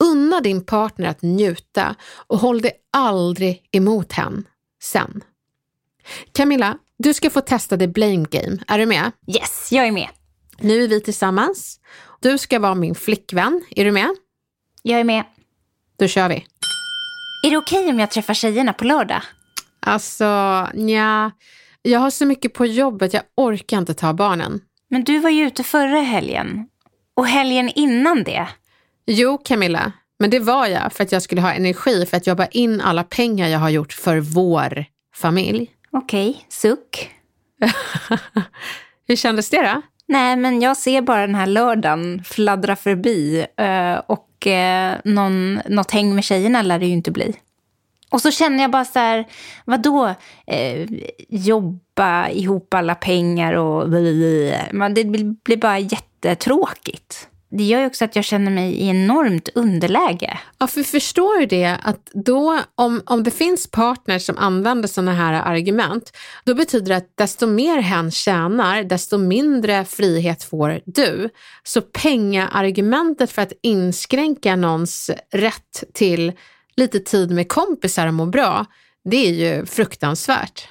Unna 0.00 0.40
din 0.40 0.64
partner 0.64 1.08
att 1.08 1.22
njuta 1.22 1.94
och 2.26 2.38
håll 2.38 2.60
dig 2.60 2.72
aldrig 2.92 3.68
emot 3.72 4.12
henne 4.12 4.42
sen. 4.82 5.22
Camilla, 6.32 6.78
du 6.98 7.14
ska 7.14 7.30
få 7.30 7.40
testa 7.40 7.76
the 7.76 7.88
blame 7.88 8.26
game. 8.30 8.58
Är 8.66 8.78
du 8.78 8.86
med? 8.86 9.12
Yes, 9.26 9.68
jag 9.72 9.86
är 9.86 9.92
med. 9.92 10.08
Nu 10.58 10.84
är 10.84 10.88
vi 10.88 11.00
tillsammans. 11.00 11.80
Du 12.20 12.38
ska 12.38 12.58
vara 12.58 12.74
min 12.74 12.94
flickvän. 12.94 13.62
Är 13.70 13.84
du 13.84 13.92
med? 13.92 14.08
Jag 14.82 15.00
är 15.00 15.04
med. 15.04 15.24
Då 15.98 16.08
kör 16.08 16.28
vi. 16.28 16.46
Är 17.46 17.50
det 17.50 17.56
okej 17.56 17.78
okay 17.78 17.92
om 17.92 18.00
jag 18.00 18.10
träffar 18.10 18.34
tjejerna 18.34 18.72
på 18.72 18.84
lördag? 18.84 19.22
Alltså, 19.80 20.24
ja. 20.74 21.30
Jag 21.82 22.00
har 22.00 22.10
så 22.10 22.26
mycket 22.26 22.54
på 22.54 22.66
jobbet, 22.66 23.14
jag 23.14 23.22
orkar 23.34 23.78
inte 23.78 23.94
ta 23.94 24.12
barnen. 24.12 24.60
Men 24.90 25.04
du 25.04 25.18
var 25.18 25.30
ju 25.30 25.46
ute 25.46 25.62
förra 25.62 26.00
helgen. 26.00 26.66
Och 27.16 27.26
helgen 27.26 27.70
innan 27.74 28.24
det. 28.24 28.48
Jo, 29.06 29.38
Camilla. 29.38 29.92
Men 30.18 30.30
det 30.30 30.38
var 30.38 30.66
jag 30.66 30.92
för 30.92 31.04
att 31.04 31.12
jag 31.12 31.22
skulle 31.22 31.40
ha 31.40 31.52
energi 31.52 32.06
för 32.06 32.16
att 32.16 32.26
jobba 32.26 32.46
in 32.46 32.80
alla 32.80 33.04
pengar 33.04 33.48
jag 33.48 33.58
har 33.58 33.70
gjort 33.70 33.92
för 33.92 34.20
vår 34.20 34.84
familj. 35.14 35.70
Okej, 35.96 36.46
suck. 36.48 37.10
Hur 39.08 39.16
kändes 39.16 39.50
det 39.50 39.62
då? 39.62 39.82
Nej, 40.08 40.36
men 40.36 40.60
jag 40.60 40.76
ser 40.76 41.02
bara 41.02 41.20
den 41.20 41.34
här 41.34 41.46
lördagen 41.46 42.24
fladdra 42.24 42.76
förbi 42.76 43.46
eh, 43.56 43.94
och 44.06 44.46
eh, 44.46 44.94
någon, 45.04 45.54
något 45.54 45.90
häng 45.90 46.14
med 46.14 46.24
tjejerna 46.24 46.62
lär 46.62 46.78
det 46.78 46.86
ju 46.86 46.92
inte 46.92 47.10
bli. 47.10 47.34
Och 48.10 48.20
så 48.20 48.30
känner 48.30 48.62
jag 48.62 48.70
bara 48.70 48.84
så 48.84 48.98
här, 48.98 49.24
vadå 49.64 50.14
eh, 50.46 50.88
jobba 51.28 52.28
ihop 52.28 52.74
alla 52.74 52.94
pengar 52.94 53.52
och 53.52 53.90
det 53.90 55.04
blir 55.44 55.56
bara 55.56 55.78
jättetråkigt. 55.78 57.28
Det 57.56 57.64
gör 57.64 57.80
ju 57.80 57.86
också 57.86 58.04
att 58.04 58.16
jag 58.16 58.24
känner 58.24 58.50
mig 58.50 58.72
i 58.72 58.88
enormt 58.88 59.48
underläge. 59.54 60.38
Ja, 60.58 60.66
för 60.66 60.82
förstår 60.82 61.40
du 61.40 61.46
det 61.46 61.78
att 61.82 62.10
då 62.12 62.60
om, 62.74 63.02
om 63.06 63.22
det 63.22 63.30
finns 63.30 63.70
partners 63.70 64.22
som 64.22 64.38
använder 64.38 64.88
sådana 64.88 65.12
här 65.12 65.32
argument, 65.32 66.16
då 66.44 66.54
betyder 66.54 66.88
det 66.88 66.96
att 66.96 67.16
desto 67.16 67.46
mer 67.46 67.78
hen 67.78 68.10
tjänar, 68.10 68.82
desto 68.82 69.18
mindre 69.18 69.84
frihet 69.84 70.44
får 70.44 70.80
du. 70.84 71.30
Så 71.64 71.82
pengaargumentet 71.82 73.30
för 73.30 73.42
att 73.42 73.52
inskränka 73.62 74.56
någons 74.56 75.10
rätt 75.32 75.84
till 75.94 76.32
lite 76.76 77.00
tid 77.00 77.30
med 77.30 77.48
kompisar 77.48 78.06
och 78.06 78.14
må 78.14 78.26
bra, 78.26 78.66
det 79.10 79.16
är 79.16 79.32
ju 79.32 79.66
fruktansvärt. 79.66 80.68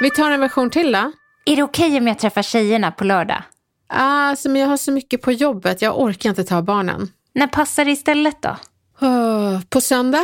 Vi 0.00 0.10
tar 0.10 0.30
en 0.30 0.40
version 0.40 0.70
till 0.70 0.92
då. 0.92 1.12
Är 1.44 1.56
det 1.56 1.62
okej 1.62 1.86
okay 1.86 1.98
om 1.98 2.08
jag 2.08 2.18
träffar 2.18 2.42
tjejerna 2.42 2.90
på 2.90 3.04
lördag? 3.04 3.42
Alltså, 3.88 4.48
men 4.48 4.60
jag 4.60 4.68
har 4.68 4.76
så 4.76 4.92
mycket 4.92 5.22
på 5.22 5.32
jobbet, 5.32 5.82
jag 5.82 6.00
orkar 6.00 6.30
inte 6.30 6.44
ta 6.44 6.62
barnen. 6.62 7.12
När 7.34 7.46
passar 7.46 7.84
det 7.84 7.90
istället 7.90 8.42
då? 8.42 8.56
På 9.68 9.80
söndag? 9.80 10.22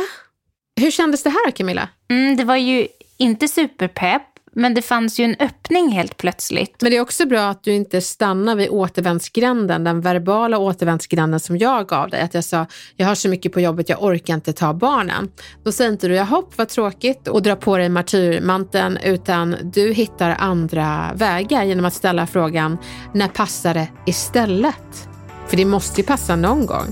Hur 0.75 0.91
kändes 0.91 1.23
det 1.23 1.29
här 1.29 1.51
Camilla? 1.51 1.89
Mm, 2.09 2.37
det 2.37 2.43
var 2.43 2.55
ju 2.55 2.87
inte 3.17 3.47
superpepp, 3.47 4.28
men 4.51 4.73
det 4.73 4.81
fanns 4.81 5.19
ju 5.19 5.23
en 5.23 5.35
öppning 5.39 5.89
helt 5.89 6.17
plötsligt. 6.17 6.81
Men 6.81 6.91
det 6.91 6.97
är 6.97 7.01
också 7.01 7.25
bra 7.25 7.49
att 7.49 7.63
du 7.63 7.73
inte 7.73 8.01
stannar 8.01 8.55
vid 8.55 8.69
återvändsgränden, 8.69 9.83
den 9.83 10.01
verbala 10.01 10.57
återvändsgränden 10.57 11.39
som 11.39 11.57
jag 11.57 11.87
gav 11.87 12.09
dig. 12.09 12.21
Att 12.21 12.33
jag 12.33 12.43
sa, 12.43 12.65
jag 12.95 13.07
har 13.07 13.15
så 13.15 13.29
mycket 13.29 13.53
på 13.53 13.59
jobbet, 13.59 13.89
jag 13.89 14.03
orkar 14.03 14.33
inte 14.33 14.53
ta 14.53 14.73
barnen. 14.73 15.31
Då 15.63 15.71
säger 15.71 15.91
inte 15.91 16.07
du, 16.07 16.15
jag 16.15 16.25
hopp 16.25 16.57
vad 16.57 16.69
tråkigt 16.69 17.27
och 17.27 17.41
dra 17.41 17.55
på 17.55 17.77
dig 17.77 17.89
martyrmanteln, 17.89 18.97
utan 18.97 19.55
du 19.63 19.93
hittar 19.93 20.35
andra 20.39 21.11
vägar 21.15 21.63
genom 21.63 21.85
att 21.85 21.93
ställa 21.93 22.27
frågan, 22.27 22.77
när 23.13 23.27
passar 23.27 23.73
det 23.73 23.87
istället? 24.05 25.09
För 25.47 25.57
det 25.57 25.65
måste 25.65 26.01
ju 26.01 26.07
passa 26.07 26.35
någon 26.35 26.65
gång. 26.65 26.85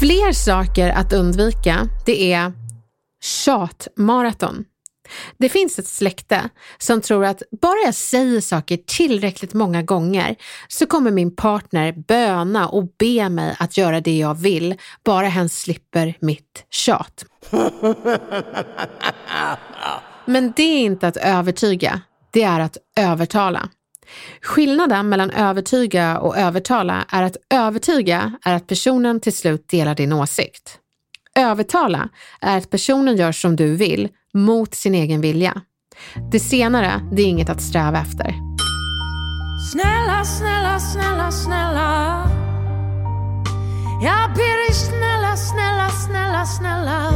Fler 0.00 0.32
saker 0.32 0.88
att 0.90 1.12
undvika, 1.12 1.88
det 2.06 2.32
är 2.32 2.52
tjatmaraton. 3.22 4.64
Det 5.38 5.48
finns 5.48 5.78
ett 5.78 5.86
släkte 5.86 6.48
som 6.78 7.00
tror 7.00 7.24
att 7.24 7.42
bara 7.60 7.78
jag 7.84 7.94
säger 7.94 8.40
saker 8.40 8.76
tillräckligt 8.76 9.54
många 9.54 9.82
gånger 9.82 10.36
så 10.68 10.86
kommer 10.86 11.10
min 11.10 11.36
partner 11.36 11.92
böna 11.92 12.68
och 12.68 12.88
be 12.98 13.28
mig 13.28 13.56
att 13.58 13.76
göra 13.76 14.00
det 14.00 14.18
jag 14.18 14.34
vill, 14.34 14.74
bara 15.04 15.28
hen 15.28 15.48
slipper 15.48 16.14
mitt 16.20 16.64
tjat. 16.70 17.24
Men 20.24 20.52
det 20.56 20.62
är 20.62 20.80
inte 20.80 21.08
att 21.08 21.16
övertyga, 21.16 22.00
det 22.30 22.42
är 22.42 22.60
att 22.60 22.76
övertala. 22.96 23.68
Skillnaden 24.42 25.08
mellan 25.08 25.30
övertyga 25.30 26.18
och 26.18 26.36
övertala 26.36 27.04
är 27.08 27.22
att 27.22 27.36
övertyga 27.50 28.38
är 28.44 28.54
att 28.54 28.66
personen 28.66 29.20
till 29.20 29.32
slut 29.32 29.68
delar 29.68 29.94
din 29.94 30.12
åsikt. 30.12 30.78
Övertala 31.34 32.08
är 32.40 32.58
att 32.58 32.70
personen 32.70 33.16
gör 33.16 33.32
som 33.32 33.56
du 33.56 33.76
vill 33.76 34.08
mot 34.38 34.74
sin 34.74 34.94
egen 34.94 35.20
vilja. 35.20 35.62
Det 36.32 36.40
senare, 36.40 37.08
det 37.12 37.22
är 37.22 37.26
inget 37.26 37.50
att 37.50 37.62
sträva 37.62 38.00
efter. 38.00 38.34
Snälla, 39.72 40.24
snälla, 40.24 40.78
snälla, 40.80 41.30
snälla. 41.30 42.24
Jag 44.02 44.34
ber 44.34 44.66
dig 44.66 44.74
snälla, 44.74 45.36
snälla, 45.36 45.88
snälla, 45.90 46.44
snälla. 46.44 47.12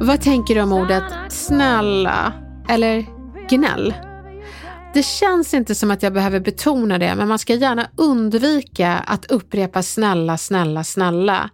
Vad 0.00 0.20
tänker 0.20 0.54
du 0.54 0.60
om 0.60 0.72
ordet 0.72 1.04
snälla 1.28 2.32
eller 2.68 3.06
gnäll? 3.48 3.94
Det 4.94 5.02
känns 5.02 5.54
inte 5.54 5.74
som 5.74 5.90
att 5.90 6.02
jag 6.02 6.12
behöver 6.12 6.40
betona 6.40 6.98
det, 6.98 7.14
men 7.14 7.28
man 7.28 7.38
ska 7.38 7.54
gärna 7.54 7.90
undvika 7.96 8.92
att 9.06 9.30
upprepa 9.30 9.82
snälla, 9.82 10.38
snälla, 10.38 10.84
snälla. 10.84 11.50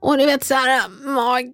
Och 0.00 0.18
du 0.18 0.26
vet 0.26 0.44
så 0.44 0.54
här, 0.54 0.82
mag, 1.14 1.52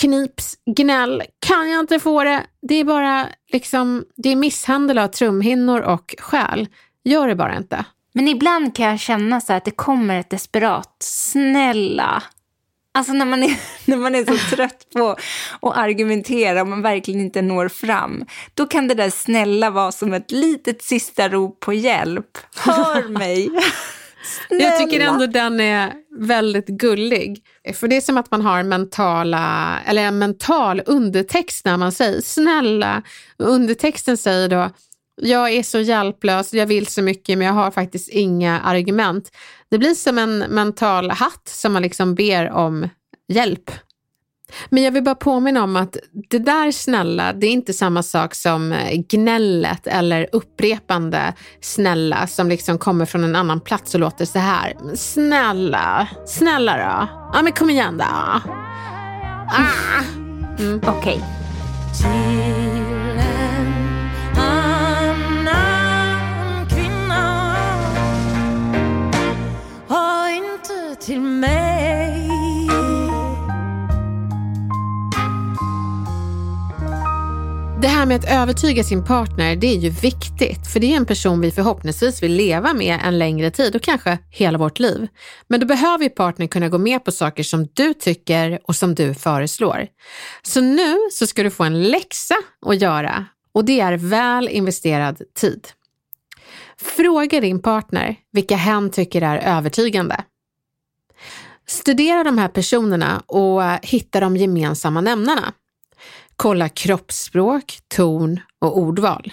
knips, 0.00 0.56
gnäll, 0.76 1.22
kan 1.38 1.70
jag 1.70 1.80
inte 1.80 2.00
få 2.00 2.24
det? 2.24 2.46
Det 2.62 2.74
är 2.74 2.84
bara 2.84 3.26
liksom, 3.52 4.04
det 4.16 4.28
är 4.28 4.36
misshandel 4.36 4.98
av 4.98 5.08
trumhinnor 5.08 5.80
och 5.80 6.14
själ. 6.18 6.68
Gör 7.04 7.28
det 7.28 7.34
bara 7.34 7.56
inte. 7.56 7.84
Men 8.14 8.28
ibland 8.28 8.76
kan 8.76 8.86
jag 8.86 9.00
känna 9.00 9.40
så 9.40 9.52
att 9.52 9.64
det 9.64 9.70
kommer 9.70 10.20
ett 10.20 10.30
desperat, 10.30 10.96
snälla. 11.00 12.22
Alltså 12.94 13.12
när 13.12 13.26
man 13.26 13.42
är, 13.42 13.60
när 13.84 13.96
man 13.96 14.14
är 14.14 14.24
så 14.24 14.56
trött 14.56 14.86
på 14.92 15.16
att 15.62 15.76
argumentera 15.76 16.60
och 16.60 16.68
man 16.68 16.82
verkligen 16.82 17.20
inte 17.20 17.42
når 17.42 17.68
fram. 17.68 18.24
Då 18.54 18.66
kan 18.66 18.88
det 18.88 18.94
där 18.94 19.10
snälla 19.10 19.70
vara 19.70 19.92
som 19.92 20.14
ett 20.14 20.30
litet 20.30 20.82
sista 20.82 21.28
rop 21.28 21.60
på 21.60 21.72
hjälp. 21.72 22.38
Hör 22.56 23.08
mig. 23.18 23.50
Snälla. 24.48 24.64
Jag 24.64 24.78
tycker 24.78 25.00
ändå 25.00 25.26
den 25.26 25.60
är 25.60 25.92
väldigt 26.18 26.66
gullig. 26.66 27.44
För 27.74 27.88
det 27.88 27.96
är 27.96 28.00
som 28.00 28.18
att 28.18 28.30
man 28.30 28.40
har 28.42 28.62
mentala, 28.62 29.78
eller 29.86 30.02
en 30.02 30.18
mental 30.18 30.82
undertext 30.86 31.64
när 31.64 31.76
man 31.76 31.92
säger 31.92 32.20
snälla. 32.20 33.02
Undertexten 33.38 34.16
säger 34.16 34.48
då 34.48 34.70
jag 35.20 35.52
är 35.52 35.62
så 35.62 35.80
hjälplös, 35.80 36.54
jag 36.54 36.66
vill 36.66 36.86
så 36.86 37.02
mycket 37.02 37.38
men 37.38 37.46
jag 37.46 37.54
har 37.54 37.70
faktiskt 37.70 38.08
inga 38.08 38.60
argument. 38.60 39.30
Det 39.70 39.78
blir 39.78 39.94
som 39.94 40.18
en 40.18 40.38
mental 40.38 41.10
hatt 41.10 41.48
som 41.48 41.72
man 41.72 41.82
liksom 41.82 42.14
ber 42.14 42.50
om 42.50 42.88
hjälp. 43.28 43.70
Men 44.68 44.82
jag 44.82 44.92
vill 44.92 45.02
bara 45.02 45.14
påminna 45.14 45.64
om 45.64 45.76
att 45.76 45.96
det 46.30 46.38
där 46.38 46.70
snälla, 46.70 47.32
det 47.32 47.46
är 47.46 47.50
inte 47.50 47.72
samma 47.72 48.02
sak 48.02 48.34
som 48.34 48.74
gnället 49.08 49.86
eller 49.86 50.28
upprepande 50.32 51.34
snälla 51.60 52.26
som 52.26 52.48
liksom 52.48 52.78
kommer 52.78 53.06
från 53.06 53.24
en 53.24 53.36
annan 53.36 53.60
plats 53.60 53.94
och 53.94 54.00
låter 54.00 54.24
så 54.24 54.38
här. 54.38 54.96
Snälla, 54.96 56.08
snälla 56.26 56.76
då. 56.76 57.08
Ja 57.32 57.42
men 57.42 57.52
kom 57.52 57.70
igen 57.70 57.98
då. 57.98 58.04
Ah. 58.04 58.40
Mm. 60.58 60.80
Okej. 60.86 61.22
Okay. 61.22 61.38
till 71.08 71.20
mig 71.20 71.57
Det 77.80 77.88
här 77.88 78.06
med 78.06 78.16
att 78.16 78.30
övertyga 78.30 78.84
sin 78.84 79.04
partner, 79.04 79.56
det 79.56 79.66
är 79.66 79.76
ju 79.76 79.90
viktigt, 79.90 80.66
för 80.72 80.80
det 80.80 80.92
är 80.92 80.96
en 80.96 81.06
person 81.06 81.40
vi 81.40 81.50
förhoppningsvis 81.50 82.22
vill 82.22 82.32
leva 82.32 82.74
med 82.74 83.00
en 83.04 83.18
längre 83.18 83.50
tid 83.50 83.76
och 83.76 83.82
kanske 83.82 84.18
hela 84.30 84.58
vårt 84.58 84.78
liv. 84.78 85.08
Men 85.48 85.60
då 85.60 85.66
behöver 85.66 86.04
ju 86.04 86.10
partnern 86.10 86.48
kunna 86.48 86.68
gå 86.68 86.78
med 86.78 87.04
på 87.04 87.12
saker 87.12 87.42
som 87.42 87.68
du 87.74 87.94
tycker 87.94 88.58
och 88.64 88.76
som 88.76 88.94
du 88.94 89.14
föreslår. 89.14 89.86
Så 90.42 90.60
nu 90.60 90.96
så 91.12 91.26
ska 91.26 91.42
du 91.42 91.50
få 91.50 91.64
en 91.64 91.82
läxa 91.82 92.34
att 92.66 92.80
göra 92.80 93.24
och 93.54 93.64
det 93.64 93.80
är 93.80 93.96
väl 93.96 94.48
investerad 94.48 95.22
tid. 95.40 95.68
Fråga 96.80 97.40
din 97.40 97.62
partner 97.62 98.16
vilka 98.32 98.56
hen 98.56 98.90
tycker 98.90 99.22
är 99.22 99.56
övertygande. 99.56 100.24
Studera 101.66 102.24
de 102.24 102.38
här 102.38 102.48
personerna 102.48 103.22
och 103.26 103.62
hitta 103.82 104.20
de 104.20 104.36
gemensamma 104.36 105.00
nämnarna. 105.00 105.52
Kolla 106.42 106.68
kroppsspråk, 106.68 107.78
ton 107.88 108.40
och 108.60 108.78
ordval. 108.78 109.32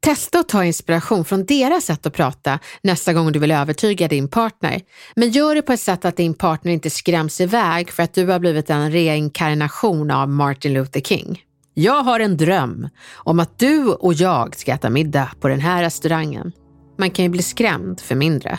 Testa 0.00 0.38
att 0.38 0.48
ta 0.48 0.64
inspiration 0.64 1.24
från 1.24 1.44
deras 1.44 1.84
sätt 1.84 2.06
att 2.06 2.12
prata 2.12 2.58
nästa 2.82 3.12
gång 3.12 3.32
du 3.32 3.38
vill 3.38 3.50
övertyga 3.50 4.08
din 4.08 4.28
partner. 4.28 4.80
Men 5.14 5.30
gör 5.30 5.54
det 5.54 5.62
på 5.62 5.72
ett 5.72 5.80
sätt 5.80 6.04
att 6.04 6.16
din 6.16 6.34
partner 6.34 6.72
inte 6.72 6.90
skräms 6.90 7.40
iväg 7.40 7.90
för 7.90 8.02
att 8.02 8.14
du 8.14 8.26
har 8.26 8.38
blivit 8.38 8.70
en 8.70 8.92
reinkarnation 8.92 10.10
av 10.10 10.28
Martin 10.28 10.72
Luther 10.72 11.00
King. 11.00 11.42
Jag 11.74 12.02
har 12.02 12.20
en 12.20 12.36
dröm 12.36 12.88
om 13.14 13.40
att 13.40 13.58
du 13.58 13.86
och 13.86 14.14
jag 14.14 14.56
ska 14.56 14.72
äta 14.72 14.90
middag 14.90 15.30
på 15.40 15.48
den 15.48 15.60
här 15.60 15.82
restaurangen. 15.82 16.52
Man 16.98 17.10
kan 17.10 17.24
ju 17.24 17.28
bli 17.28 17.42
skrämd 17.42 18.00
för 18.00 18.14
mindre. 18.14 18.58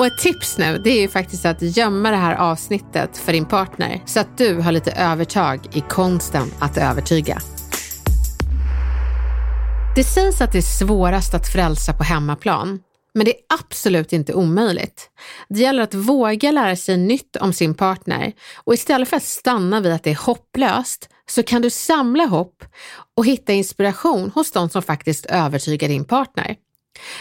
Och 0.00 0.06
ett 0.06 0.18
tips 0.18 0.58
nu, 0.58 0.78
det 0.78 0.90
är 0.90 1.00
ju 1.00 1.08
faktiskt 1.08 1.46
att 1.46 1.62
gömma 1.62 2.10
det 2.10 2.16
här 2.16 2.34
avsnittet 2.34 3.18
för 3.18 3.32
din 3.32 3.44
partner 3.44 4.02
så 4.06 4.20
att 4.20 4.38
du 4.38 4.60
har 4.60 4.72
lite 4.72 4.92
övertag 4.92 5.60
i 5.72 5.80
konsten 5.80 6.52
att 6.58 6.76
övertyga. 6.76 7.38
Det 9.96 10.04
sägs 10.04 10.40
att 10.40 10.52
det 10.52 10.58
är 10.58 10.86
svårast 10.86 11.34
att 11.34 11.52
frälsa 11.52 11.92
på 11.92 12.04
hemmaplan. 12.04 12.80
Men 13.14 13.24
det 13.24 13.30
är 13.30 13.40
absolut 13.48 14.12
inte 14.12 14.34
omöjligt. 14.34 15.10
Det 15.48 15.60
gäller 15.60 15.82
att 15.82 15.94
våga 15.94 16.50
lära 16.50 16.76
sig 16.76 16.96
nytt 16.96 17.36
om 17.36 17.52
sin 17.52 17.74
partner 17.74 18.32
och 18.64 18.74
istället 18.74 19.08
för 19.08 19.16
att 19.16 19.22
stanna 19.22 19.80
vid 19.80 19.92
att 19.92 20.04
det 20.04 20.10
är 20.10 20.26
hopplöst 20.26 21.08
så 21.30 21.42
kan 21.42 21.62
du 21.62 21.70
samla 21.70 22.24
hopp 22.24 22.64
och 23.16 23.26
hitta 23.26 23.52
inspiration 23.52 24.30
hos 24.34 24.52
de 24.52 24.68
som 24.68 24.82
faktiskt 24.82 25.26
övertygar 25.26 25.88
din 25.88 26.04
partner. 26.04 26.56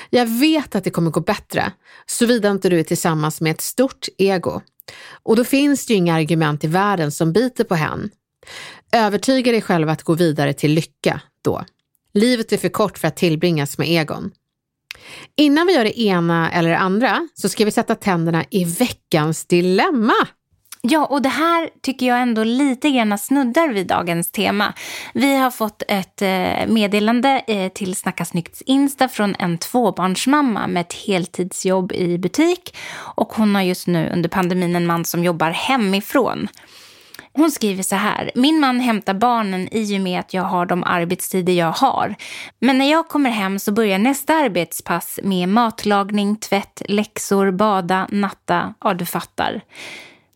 Jag 0.09 0.25
vet 0.25 0.75
att 0.75 0.83
det 0.83 0.89
kommer 0.89 1.11
gå 1.11 1.19
bättre, 1.19 1.71
såvida 2.05 2.49
inte 2.51 2.69
du 2.69 2.79
är 2.79 2.83
tillsammans 2.83 3.41
med 3.41 3.51
ett 3.51 3.61
stort 3.61 4.07
ego. 4.17 4.61
Och 5.23 5.35
då 5.35 5.43
finns 5.43 5.85
det 5.85 5.93
ju 5.93 5.97
inga 5.97 6.15
argument 6.15 6.63
i 6.63 6.67
världen 6.67 7.11
som 7.11 7.33
biter 7.33 7.63
på 7.63 7.75
hen. 7.75 8.09
Övertyga 8.91 9.51
dig 9.51 9.61
själv 9.61 9.89
att 9.89 10.03
gå 10.03 10.13
vidare 10.13 10.53
till 10.53 10.71
lycka 10.71 11.21
då. 11.41 11.65
Livet 12.13 12.51
är 12.51 12.57
för 12.57 12.69
kort 12.69 12.97
för 12.97 13.07
att 13.07 13.17
tillbringas 13.17 13.77
med 13.77 13.89
egon. 13.89 14.31
Innan 15.35 15.67
vi 15.67 15.73
gör 15.73 15.83
det 15.83 16.01
ena 16.01 16.51
eller 16.51 16.69
det 16.69 16.77
andra 16.77 17.27
så 17.33 17.49
ska 17.49 17.65
vi 17.65 17.71
sätta 17.71 17.95
tänderna 17.95 18.45
i 18.49 18.63
veckans 18.63 19.45
dilemma. 19.45 20.27
Ja, 20.81 21.05
och 21.05 21.21
det 21.21 21.29
här 21.29 21.69
tycker 21.81 22.05
jag 22.05 22.21
ändå 22.21 22.43
lite 22.43 22.89
grann 22.89 23.17
snuddar 23.17 23.69
vid 23.69 23.87
dagens 23.87 24.31
tema. 24.31 24.73
Vi 25.13 25.35
har 25.35 25.51
fått 25.51 25.83
ett 25.87 26.21
eh, 26.21 26.67
meddelande 26.67 27.41
eh, 27.47 27.71
till 27.71 27.95
Snacka 27.95 28.25
Snyggts 28.25 28.61
Insta 28.61 29.07
från 29.07 29.35
en 29.39 29.57
tvåbarnsmamma 29.57 30.67
med 30.67 30.81
ett 30.81 30.93
heltidsjobb 30.93 31.91
i 31.91 32.17
butik. 32.17 32.75
Och 33.15 33.33
hon 33.33 33.55
har 33.55 33.61
just 33.61 33.87
nu 33.87 34.09
under 34.13 34.29
pandemin 34.29 34.75
en 34.75 34.85
man 34.85 35.05
som 35.05 35.23
jobbar 35.23 35.49
hemifrån. 35.49 36.47
Hon 37.33 37.51
skriver 37.51 37.83
så 37.83 37.95
här. 37.95 38.31
Min 38.35 38.59
man 38.59 38.79
hämtar 38.79 39.13
barnen 39.13 39.69
i 39.71 39.97
och 39.97 40.01
med 40.01 40.19
att 40.19 40.33
jag 40.33 40.43
har 40.43 40.65
de 40.65 40.83
arbetstider 40.83 41.53
jag 41.53 41.71
har. 41.71 42.15
Men 42.59 42.77
när 42.77 42.91
jag 42.91 43.07
kommer 43.07 43.29
hem 43.29 43.59
så 43.59 43.71
börjar 43.71 43.99
nästa 43.99 44.33
arbetspass 44.33 45.19
med 45.23 45.49
matlagning, 45.49 46.35
tvätt, 46.35 46.81
läxor, 46.85 47.51
bada, 47.51 48.07
natta. 48.11 48.73
Ja, 48.83 48.93
du 48.93 49.05
fattar. 49.05 49.61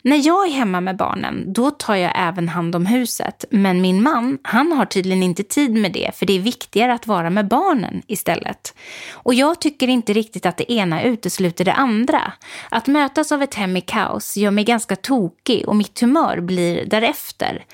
När 0.06 0.28
jag 0.28 0.48
är 0.48 0.52
hemma 0.52 0.82
med 0.82 0.98
barnen, 0.98 1.54
då 1.54 1.72
tar 1.72 1.96
jag 1.96 2.12
även 2.16 2.50
hand 2.50 2.76
om 2.76 2.86
huset. 2.86 3.46
Men 3.50 3.82
min 3.82 4.04
man, 4.04 4.38
han 4.44 4.72
har 4.72 4.86
tydligen 4.86 5.24
inte 5.24 5.44
tid 5.44 5.74
med 5.74 5.92
det, 5.92 6.12
för 6.16 6.26
det 6.26 6.34
är 6.34 6.40
viktigare 6.40 6.94
att 6.94 7.08
vara 7.08 7.30
med 7.30 7.48
barnen 7.48 8.02
istället. 8.08 8.76
Och 9.12 9.34
jag 9.34 9.62
tycker 9.62 9.88
inte 9.88 10.14
riktigt 10.14 10.46
att 10.46 10.58
det 10.58 10.72
ena 10.72 11.04
utesluter 11.04 11.66
det 11.66 11.74
andra. 11.74 12.34
Att 12.70 12.88
mötas 12.88 13.32
av 13.32 13.42
ett 13.42 13.56
hem 13.56 13.78
i 13.78 13.82
kaos 13.82 14.38
gör 14.38 14.52
mig 14.52 14.64
ganska 14.64 14.96
tokig 14.96 15.68
och 15.68 15.76
mitt 15.76 16.00
humör 16.00 16.40
blir 16.40 16.86
därefter. 16.86 17.66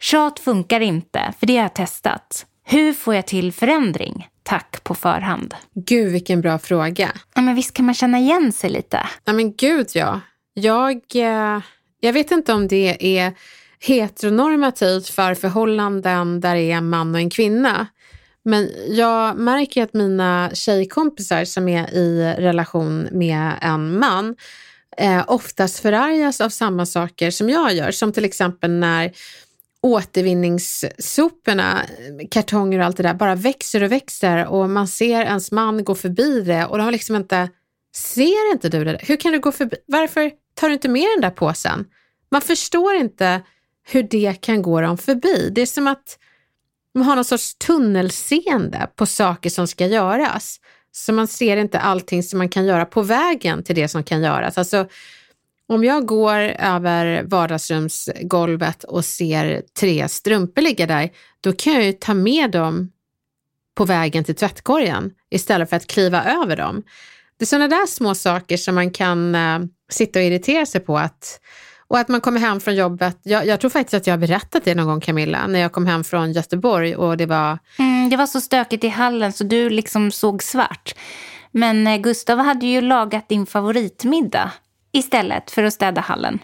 Tjat 0.00 0.38
funkar 0.38 0.80
inte, 0.80 1.32
för 1.38 1.46
det 1.46 1.56
har 1.56 1.62
jag 1.62 1.74
testat. 1.74 2.46
Hur 2.64 2.92
får 2.92 3.14
jag 3.14 3.26
till 3.26 3.52
förändring? 3.52 4.28
Tack 4.42 4.84
på 4.84 4.94
förhand. 4.94 5.54
Gud, 5.74 6.12
vilken 6.12 6.40
bra 6.40 6.58
fråga. 6.58 7.12
Ja, 7.34 7.42
men 7.42 7.54
visst 7.54 7.74
kan 7.74 7.84
man 7.84 7.94
känna 7.94 8.18
igen 8.18 8.52
sig 8.52 8.70
lite? 8.70 9.00
Ja, 9.24 9.32
men 9.32 9.54
gud 9.54 9.86
ja. 9.94 10.20
Jag, 10.54 11.00
eh, 11.14 11.60
jag 12.00 12.12
vet 12.12 12.30
inte 12.30 12.52
om 12.52 12.68
det 12.68 13.18
är 13.18 13.32
heteronormativt 13.80 15.08
för 15.08 15.34
förhållanden 15.34 16.40
där 16.40 16.54
det 16.54 16.62
är 16.62 16.76
en 16.76 16.88
man 16.88 17.14
och 17.14 17.20
en 17.20 17.30
kvinna. 17.30 17.86
Men 18.44 18.70
jag 18.88 19.36
märker 19.36 19.82
att 19.82 19.94
mina 19.94 20.50
tjejkompisar 20.54 21.44
som 21.44 21.68
är 21.68 21.94
i 21.94 22.34
relation 22.38 23.08
med 23.12 23.52
en 23.60 23.98
man 23.98 24.36
eh, 24.96 25.24
oftast 25.26 25.78
förargas 25.78 26.40
av 26.40 26.48
samma 26.48 26.86
saker 26.86 27.30
som 27.30 27.50
jag 27.50 27.74
gör. 27.74 27.90
Som 27.90 28.12
till 28.12 28.24
exempel 28.24 28.70
när 28.70 29.12
återvinningssoporna, 29.82 31.80
kartonger 32.30 32.78
och 32.78 32.84
allt 32.84 32.96
det 32.96 33.02
där 33.02 33.14
bara 33.14 33.34
växer 33.34 33.82
och 33.82 33.92
växer 33.92 34.46
och 34.46 34.70
man 34.70 34.88
ser 34.88 35.22
ens 35.22 35.52
man 35.52 35.84
gå 35.84 35.94
förbi 35.94 36.40
det 36.40 36.66
och 36.66 36.78
de 36.78 36.84
har 36.84 36.92
liksom 36.92 37.16
inte, 37.16 37.48
ser 37.96 38.52
inte 38.52 38.68
du 38.68 38.84
det? 38.84 38.98
Hur 39.02 39.16
kan 39.16 39.32
du 39.32 39.40
gå 39.40 39.52
förbi? 39.52 39.76
Varför 39.86 40.30
tar 40.54 40.68
du 40.68 40.74
inte 40.74 40.88
med 40.88 41.06
den 41.16 41.20
där 41.20 41.30
påsen? 41.30 41.84
Man 42.30 42.40
förstår 42.40 42.94
inte 42.94 43.42
hur 43.86 44.02
det 44.02 44.40
kan 44.40 44.62
gå 44.62 44.80
dem 44.80 44.98
förbi. 44.98 45.50
Det 45.52 45.62
är 45.62 45.66
som 45.66 45.86
att 45.86 46.18
man 46.94 47.04
har 47.04 47.14
någon 47.14 47.24
sorts 47.24 47.54
tunnelseende 47.54 48.88
på 48.96 49.06
saker 49.06 49.50
som 49.50 49.66
ska 49.66 49.86
göras. 49.86 50.60
Så 50.92 51.12
man 51.12 51.28
ser 51.28 51.56
inte 51.56 51.78
allting 51.78 52.22
som 52.22 52.38
man 52.38 52.48
kan 52.48 52.64
göra 52.64 52.84
på 52.84 53.02
vägen 53.02 53.62
till 53.62 53.74
det 53.74 53.88
som 53.88 54.04
kan 54.04 54.22
göras. 54.22 54.58
Alltså, 54.58 54.86
om 55.66 55.84
jag 55.84 56.06
går 56.06 56.38
över 56.58 57.22
vardagsrumsgolvet 57.22 58.84
och 58.84 59.04
ser 59.04 59.62
tre 59.80 60.08
strumpor 60.08 60.62
ligga 60.62 60.86
där, 60.86 61.10
då 61.40 61.52
kan 61.52 61.72
jag 61.72 61.84
ju 61.84 61.92
ta 61.92 62.14
med 62.14 62.50
dem 62.50 62.92
på 63.74 63.84
vägen 63.84 64.24
till 64.24 64.34
tvättkorgen 64.34 65.10
istället 65.30 65.70
för 65.70 65.76
att 65.76 65.86
kliva 65.86 66.24
över 66.24 66.56
dem. 66.56 66.82
Det 67.38 67.44
är 67.44 67.46
sådana 67.46 67.68
där 67.68 67.86
små 67.86 68.14
saker 68.14 68.56
som 68.56 68.74
man 68.74 68.90
kan 68.90 69.34
eh, 69.34 69.58
sitta 69.90 70.18
och 70.18 70.24
irritera 70.24 70.66
sig 70.66 70.80
på. 70.80 70.98
Att, 70.98 71.40
och 71.88 71.98
att 71.98 72.08
man 72.08 72.20
kommer 72.20 72.40
hem 72.40 72.60
från 72.60 72.74
jobbet. 72.74 73.18
Jag, 73.22 73.46
jag, 73.46 73.60
tror 73.60 73.70
faktiskt 73.70 73.94
att 73.94 74.06
jag 74.06 74.12
har 74.12 74.18
berättat 74.18 74.64
det 74.64 74.74
någon 74.74 74.86
gång 74.86 75.00
Camilla, 75.00 75.46
när 75.46 75.60
jag 75.60 75.72
kom 75.72 75.86
hem 75.86 76.04
från 76.04 76.32
Göteborg 76.32 76.96
och 76.96 77.16
det 77.16 77.26
var... 77.26 77.58
Mm, 77.78 78.08
det 78.08 78.16
var 78.16 78.26
så 78.26 78.40
stökigt 78.40 78.84
i 78.84 78.88
hallen 78.88 79.32
så 79.32 79.44
du 79.44 79.70
liksom 79.70 80.10
såg 80.10 80.42
svart. 80.42 80.94
Men 81.50 81.86
eh, 81.86 81.96
Gustav 81.96 82.38
hade 82.38 82.66
ju 82.66 82.80
lagat 82.80 83.28
din 83.28 83.46
favoritmiddag 83.46 84.52
istället 84.92 85.50
för 85.50 85.62
att 85.62 85.74
städa 85.74 86.00
hallen. 86.00 86.38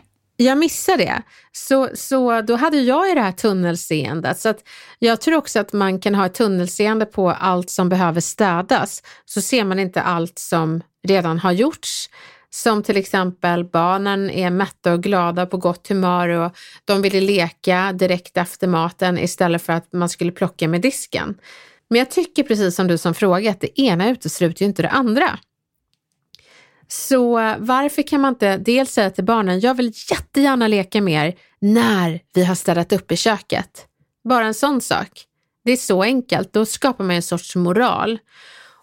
Jag 0.44 0.58
missade 0.58 1.04
det. 1.04 1.22
Så, 1.52 1.88
så 1.94 2.40
då 2.40 2.56
hade 2.56 2.76
jag 2.80 3.08
ju 3.08 3.14
det 3.14 3.20
här 3.20 3.32
tunnelseendet. 3.32 4.38
Så 4.38 4.48
att 4.48 4.64
jag 4.98 5.20
tror 5.20 5.36
också 5.36 5.60
att 5.60 5.72
man 5.72 6.00
kan 6.00 6.14
ha 6.14 6.26
ett 6.26 6.34
tunnelseende 6.34 7.06
på 7.06 7.30
allt 7.30 7.70
som 7.70 7.88
behöver 7.88 8.20
städas. 8.20 9.02
Så 9.24 9.40
ser 9.40 9.64
man 9.64 9.78
inte 9.78 10.02
allt 10.02 10.38
som 10.38 10.82
redan 11.08 11.38
har 11.38 11.52
gjorts. 11.52 12.10
Som 12.50 12.82
till 12.82 12.96
exempel 12.96 13.64
barnen 13.64 14.30
är 14.30 14.50
mätta 14.50 14.92
och 14.92 15.02
glada 15.02 15.46
på 15.46 15.56
gott 15.56 15.88
humör 15.88 16.28
och 16.28 16.52
de 16.84 17.02
ville 17.02 17.20
leka 17.20 17.92
direkt 17.92 18.36
efter 18.36 18.66
maten 18.66 19.18
istället 19.18 19.62
för 19.62 19.72
att 19.72 19.92
man 19.92 20.08
skulle 20.08 20.32
plocka 20.32 20.68
med 20.68 20.80
disken. 20.80 21.34
Men 21.90 21.98
jag 21.98 22.10
tycker 22.10 22.42
precis 22.42 22.76
som 22.76 22.86
du 22.86 22.98
som 22.98 23.14
frågat, 23.14 23.60
det 23.60 23.80
ena 23.80 24.10
utesluter 24.10 24.62
ju 24.62 24.66
inte 24.66 24.82
det 24.82 24.90
andra. 24.90 25.38
Så 26.92 27.32
varför 27.58 28.02
kan 28.02 28.20
man 28.20 28.32
inte 28.32 28.56
dels 28.56 28.92
säga 28.92 29.10
till 29.10 29.24
barnen, 29.24 29.60
jag 29.60 29.74
vill 29.74 29.92
jättegärna 30.10 30.68
leka 30.68 31.00
med 31.00 31.26
er 31.26 31.34
när 31.58 32.20
vi 32.34 32.44
har 32.44 32.54
städat 32.54 32.92
upp 32.92 33.12
i 33.12 33.16
köket. 33.16 33.86
Bara 34.28 34.46
en 34.46 34.54
sån 34.54 34.80
sak. 34.80 35.08
Det 35.64 35.72
är 35.72 35.76
så 35.76 36.02
enkelt, 36.02 36.52
då 36.52 36.66
skapar 36.66 37.04
man 37.04 37.16
en 37.16 37.22
sorts 37.22 37.56
moral. 37.56 38.18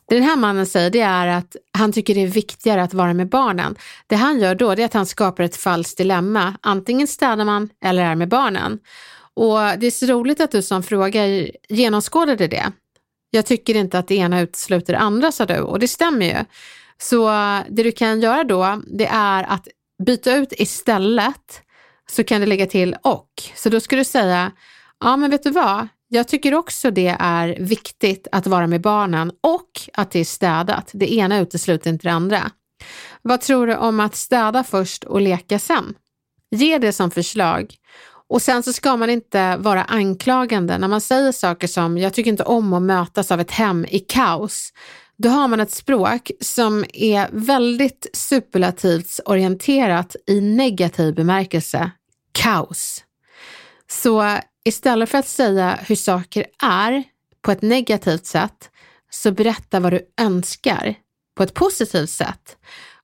Det 0.10 0.16
den 0.16 0.24
här 0.24 0.36
mannen 0.36 0.66
säger 0.66 0.90
det 0.90 1.02
är 1.02 1.28
att 1.28 1.56
han 1.72 1.94
tycker 1.94 2.16
det 2.16 2.24
är 2.24 2.28
viktigare 2.28 2.84
att 2.84 2.94
vara 2.94 3.14
med 3.14 3.30
barnen. 3.30 3.76
Det 4.08 4.16
han 4.16 4.40
gör 4.40 4.56
då 4.56 4.72
är 4.72 4.86
att 4.86 4.94
han 4.94 5.06
skapar 5.06 5.44
ett 5.44 5.56
falskt 5.56 5.98
dilemma. 5.98 6.54
Antingen 6.62 7.08
städar 7.08 7.46
man 7.46 7.70
eller 7.84 8.04
är 8.04 8.16
med 8.16 8.30
barnen. 8.30 8.80
Och 9.34 9.60
det 9.78 9.88
är 9.88 9.92
så 9.92 10.06
roligt 10.06 10.42
att 10.42 10.52
du 10.52 10.62
som 10.62 10.84
frågar 10.84 11.52
genomskådade 11.70 12.48
det. 12.48 12.72
Jag 13.30 13.46
tycker 13.46 13.76
inte 13.76 14.00
att 14.00 14.08
det 14.08 14.16
ena 14.16 14.42
utesluter 14.42 14.94
det 14.94 15.00
andra, 15.00 15.32
sa 15.32 15.46
du, 15.46 15.60
och 15.60 15.80
det 15.80 15.88
stämmer 15.88 16.26
ju. 16.26 16.46
Så 17.02 17.28
det 17.70 17.84
du 17.84 17.92
kan 17.92 18.22
göra 18.22 18.44
då, 18.44 18.82
det 18.88 19.08
är 19.08 19.44
att 19.44 19.68
byta 20.06 20.36
ut 20.36 20.54
istället 20.58 21.62
så 22.10 22.24
kan 22.24 22.42
du 22.42 22.48
lägga 22.48 22.66
till 22.66 22.96
och. 23.02 23.30
Så 23.56 23.70
då 23.70 23.80
ska 23.80 23.96
du 23.96 24.04
säga, 24.04 24.52
ja 25.00 25.18
men 25.18 25.32
vet 25.32 25.44
du 25.44 25.52
vad, 25.52 25.88
jag 26.08 26.28
tycker 26.28 26.54
också 26.54 26.92
det 26.92 27.16
är 27.20 27.58
viktigt 27.60 28.28
att 28.32 28.48
vara 28.48 28.68
med 28.68 28.82
barnen 28.82 29.32
och 29.44 29.72
att 29.94 30.12
det 30.12 30.20
är 30.20 30.26
städat. 30.26 30.92
Det 30.94 31.14
ena 31.14 31.40
utesluter 31.40 31.90
inte 31.90 32.08
det 32.08 32.14
andra. 32.14 32.52
Vad 33.22 33.42
tror 33.42 33.68
du 33.68 33.76
om 33.76 34.00
att 34.00 34.16
städa 34.16 34.64
först 34.64 35.04
och 35.04 35.22
leka 35.22 35.60
sen? 35.60 35.94
Ge 36.52 36.78
det 36.78 36.94
som 36.94 37.12
förslag. 37.12 37.76
Och 38.30 38.42
sen 38.42 38.64
så 38.64 38.74
ska 38.74 38.98
man 38.98 39.10
inte 39.10 39.58
vara 39.58 39.84
anklagande 39.84 40.78
när 40.78 40.88
man 40.88 41.02
säger 41.02 41.32
saker 41.32 41.68
som 41.68 41.98
jag 41.98 42.14
tycker 42.14 42.32
inte 42.32 42.44
om 42.44 42.74
att 42.74 42.82
mötas 42.82 43.32
av 43.32 43.40
ett 43.40 43.52
hem 43.52 43.86
i 43.90 44.00
kaos. 44.00 44.74
Då 45.18 45.30
har 45.30 45.48
man 45.48 45.60
ett 45.60 45.72
språk 45.72 46.32
som 46.42 46.86
är 46.94 47.30
väldigt 47.32 48.08
superlativt 48.14 49.20
orienterat 49.26 50.16
i 50.28 50.42
negativ 50.42 51.16
bemärkelse. 51.16 51.92
Kaos. 52.32 53.04
Så 53.90 54.40
Istället 54.68 55.10
för 55.10 55.18
att 55.18 55.28
säga 55.28 55.80
hur 55.88 55.96
saker 55.96 56.46
är 56.64 57.04
på 57.42 57.52
ett 57.52 57.62
negativt 57.62 58.26
sätt, 58.26 58.70
så 59.10 59.32
berätta 59.32 59.80
vad 59.80 59.94
du 59.94 60.02
önskar 60.22 60.96
på 61.38 61.44
ett 61.44 61.54
positivt 61.54 62.10
sätt. 62.10 62.58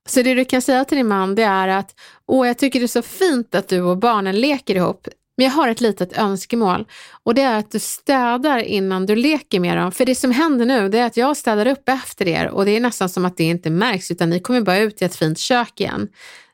Så 0.08 0.22
det 0.22 0.34
du 0.34 0.44
kan 0.44 0.62
säga 0.62 0.84
till 0.84 0.96
din 0.96 1.08
man 1.08 1.34
det 1.34 1.42
är 1.42 1.68
att 1.68 1.94
Åh, 2.26 2.46
jag 2.46 2.58
tycker 2.58 2.80
det 2.80 2.86
är 2.86 2.88
så 2.88 3.02
fint 3.02 3.54
att 3.54 3.68
du 3.68 3.82
och 3.82 3.98
barnen 3.98 4.40
leker 4.40 4.74
ihop, 4.74 5.08
men 5.36 5.46
jag 5.46 5.52
har 5.52 5.68
ett 5.68 5.80
litet 5.80 6.18
önskemål 6.18 6.86
och 7.24 7.34
det 7.34 7.42
är 7.42 7.58
att 7.58 7.70
du 7.70 7.78
städar 7.78 8.58
innan 8.58 9.06
du 9.06 9.16
leker 9.16 9.60
med 9.60 9.76
dem. 9.76 9.92
För 9.92 10.06
det 10.06 10.14
som 10.14 10.30
händer 10.30 10.66
nu 10.66 10.88
det 10.88 10.98
är 10.98 11.06
att 11.06 11.16
jag 11.16 11.36
städar 11.36 11.66
upp 11.66 11.88
efter 11.88 12.28
er 12.28 12.48
och 12.48 12.64
det 12.64 12.70
är 12.70 12.80
nästan 12.80 13.08
som 13.08 13.24
att 13.24 13.36
det 13.36 13.44
inte 13.44 13.70
märks 13.70 14.10
utan 14.10 14.30
ni 14.30 14.40
kommer 14.40 14.60
bara 14.60 14.78
ut 14.78 15.02
i 15.02 15.04
ett 15.04 15.16
fint 15.16 15.38
kök 15.38 15.80
igen. 15.80 16.08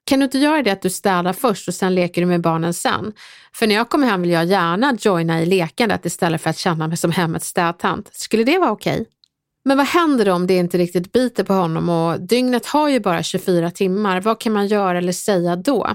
Kan 0.04 0.18
du 0.18 0.24
inte 0.24 0.38
göra 0.38 0.62
det 0.62 0.70
att 0.70 0.82
du 0.82 0.90
städar 0.90 1.32
först 1.32 1.68
och 1.68 1.74
sen 1.74 1.94
leker 1.94 2.20
du 2.20 2.26
med 2.26 2.40
barnen 2.40 2.74
sen? 2.74 3.12
För 3.54 3.66
när 3.66 3.74
jag 3.74 3.88
kommer 3.88 4.06
hem 4.06 4.22
vill 4.22 4.30
jag 4.30 4.44
gärna 4.44 4.96
joina 5.00 5.42
i 5.42 5.46
lekandet 5.46 6.06
istället 6.06 6.42
för 6.42 6.50
att 6.50 6.58
känna 6.58 6.88
mig 6.88 6.96
som 6.96 7.12
hemmets 7.12 7.46
städtant. 7.46 8.10
Skulle 8.12 8.44
det 8.44 8.58
vara 8.58 8.70
okej? 8.70 8.92
Okay? 8.92 9.06
Men 9.64 9.76
vad 9.76 9.86
händer 9.86 10.28
om 10.28 10.46
det 10.46 10.56
inte 10.56 10.78
riktigt 10.78 11.12
biter 11.12 11.44
på 11.44 11.52
honom 11.52 11.88
och 11.88 12.20
dygnet 12.20 12.66
har 12.66 12.88
ju 12.88 13.00
bara 13.00 13.22
24 13.22 13.70
timmar. 13.70 14.20
Vad 14.20 14.40
kan 14.40 14.52
man 14.52 14.66
göra 14.66 14.98
eller 14.98 15.12
säga 15.12 15.56
då? 15.56 15.88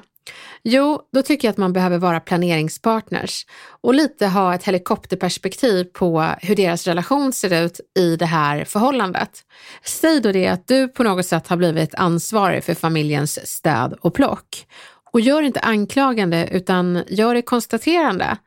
Jo, 0.64 1.02
då 1.14 1.22
tycker 1.22 1.48
jag 1.48 1.52
att 1.52 1.58
man 1.58 1.74
behöver 1.74 1.98
vara 1.98 2.20
planeringspartners 2.20 3.46
och 3.82 3.94
lite 3.94 4.28
ha 4.28 4.56
ett 4.56 4.64
helikopterperspektiv 4.64 5.84
på 5.84 6.34
hur 6.42 6.56
deras 6.56 6.88
relation 6.88 7.34
ser 7.34 7.66
ut 7.66 7.80
i 8.00 8.16
det 8.16 8.26
här 8.26 8.64
förhållandet. 8.64 9.44
Säg 9.84 10.22
då 10.22 10.32
det 10.32 10.48
att 10.48 10.68
du 10.68 10.88
på 10.88 11.04
något 11.04 11.26
sätt 11.26 11.48
har 11.48 11.58
blivit 11.58 11.96
ansvarig 11.96 12.64
för 12.64 12.74
familjens 12.74 13.48
städ 13.48 13.94
och 14.02 14.14
plock. 14.14 14.68
Och 15.12 15.22
gör 15.22 15.42
inte 15.42 15.60
anklagande 15.60 16.48
utan 16.52 17.04
gör 17.08 17.36
det 17.36 17.42
konstaterande. 17.42 18.38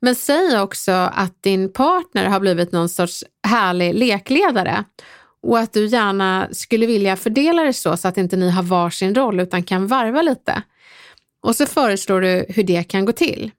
Men 0.00 0.14
säg 0.14 0.60
också 0.60 0.92
att 0.92 1.42
din 1.42 1.72
partner 1.72 2.26
har 2.26 2.40
blivit 2.40 2.72
någon 2.72 2.88
sorts 2.88 3.24
härlig 3.42 3.94
lekledare 3.94 4.84
och 5.42 5.58
att 5.58 5.72
du 5.72 5.86
gärna 5.86 6.48
skulle 6.52 6.86
vilja 6.86 7.16
fördela 7.16 7.62
det 7.62 7.72
så, 7.72 7.96
så 7.96 8.08
att 8.08 8.18
inte 8.18 8.36
ni 8.36 8.50
har 8.50 8.62
varsin 8.62 9.14
roll 9.14 9.40
utan 9.40 9.62
kan 9.62 9.86
varva 9.86 10.22
lite. 10.22 10.62
Och 11.48 11.56
så 11.56 11.66
föreslår 11.66 12.20
du 12.20 12.46
hur 12.48 12.62
det 12.62 12.82
kan 12.82 13.04
gå 13.04 13.12
till. 13.12 13.50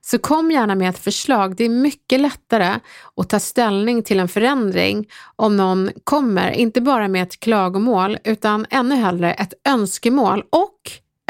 Så 0.00 0.18
kom 0.18 0.50
gärna 0.50 0.74
med 0.74 0.88
ett 0.88 0.98
förslag. 0.98 1.56
Det 1.56 1.64
är 1.64 1.68
mycket 1.68 2.20
lättare 2.20 2.80
att 3.16 3.28
ta 3.28 3.40
ställning 3.40 4.02
till 4.02 4.20
en 4.20 4.28
förändring 4.28 5.08
om 5.36 5.56
någon 5.56 5.90
kommer, 6.04 6.50
inte 6.50 6.80
bara 6.80 7.08
med 7.08 7.22
ett 7.22 7.40
klagomål, 7.40 8.18
utan 8.24 8.66
ännu 8.70 8.94
hellre 8.94 9.32
ett 9.32 9.54
önskemål 9.68 10.44
och 10.50 10.78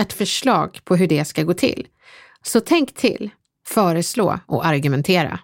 ett 0.01 0.13
förslag 0.13 0.81
på 0.85 0.97
hur 0.97 1.07
det 1.07 1.25
ska 1.25 1.43
gå 1.43 1.55
till. 1.55 1.87
Så 2.43 2.61
tänk 2.61 2.95
till, 2.95 3.31
föreslå 3.67 4.39
och 4.47 4.67
argumentera. 4.67 5.39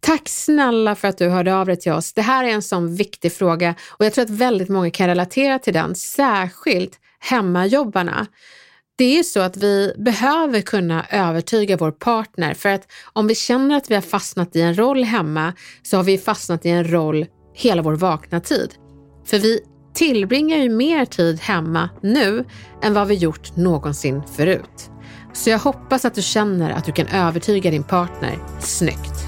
Tack 0.00 0.28
snälla 0.28 0.94
för 0.94 1.08
att 1.08 1.18
du 1.18 1.28
hörde 1.28 1.54
av 1.54 1.66
dig 1.66 1.76
till 1.76 1.92
oss. 1.92 2.12
Det 2.12 2.22
här 2.22 2.44
är 2.44 2.48
en 2.48 2.62
sån 2.62 2.96
viktig 2.96 3.32
fråga 3.32 3.74
och 3.88 4.04
jag 4.04 4.12
tror 4.12 4.24
att 4.24 4.30
väldigt 4.30 4.68
många 4.68 4.90
kan 4.90 5.06
relatera 5.06 5.58
till 5.58 5.74
den, 5.74 5.94
särskilt 5.94 7.00
hemmajobbarna. 7.18 8.26
Det 8.98 9.18
är 9.18 9.22
så 9.22 9.40
att 9.40 9.56
vi 9.56 9.92
behöver 9.96 10.60
kunna 10.60 11.06
övertyga 11.10 11.76
vår 11.76 11.90
partner 11.90 12.54
för 12.54 12.68
att 12.68 12.92
om 13.12 13.26
vi 13.26 13.34
känner 13.34 13.76
att 13.76 13.90
vi 13.90 13.94
har 13.94 14.02
fastnat 14.02 14.56
i 14.56 14.60
en 14.60 14.78
roll 14.78 15.04
hemma 15.04 15.52
så 15.82 15.96
har 15.96 16.04
vi 16.04 16.18
fastnat 16.18 16.66
i 16.66 16.68
en 16.68 16.90
roll 16.90 17.26
hela 17.54 17.82
vår 17.82 17.94
vakna 17.94 18.40
tid. 18.40 18.74
För 19.26 19.38
vi 19.38 19.60
tillbringar 19.94 20.56
ju 20.56 20.68
mer 20.68 21.04
tid 21.04 21.40
hemma 21.40 21.90
nu 22.02 22.44
än 22.82 22.94
vad 22.94 23.08
vi 23.08 23.14
gjort 23.14 23.56
någonsin 23.56 24.22
förut. 24.36 24.90
Så 25.32 25.50
jag 25.50 25.58
hoppas 25.58 26.04
att 26.04 26.14
du 26.14 26.22
känner 26.22 26.70
att 26.70 26.84
du 26.84 26.92
kan 26.92 27.06
övertyga 27.06 27.70
din 27.70 27.84
partner 27.84 28.38
snyggt. 28.60 29.27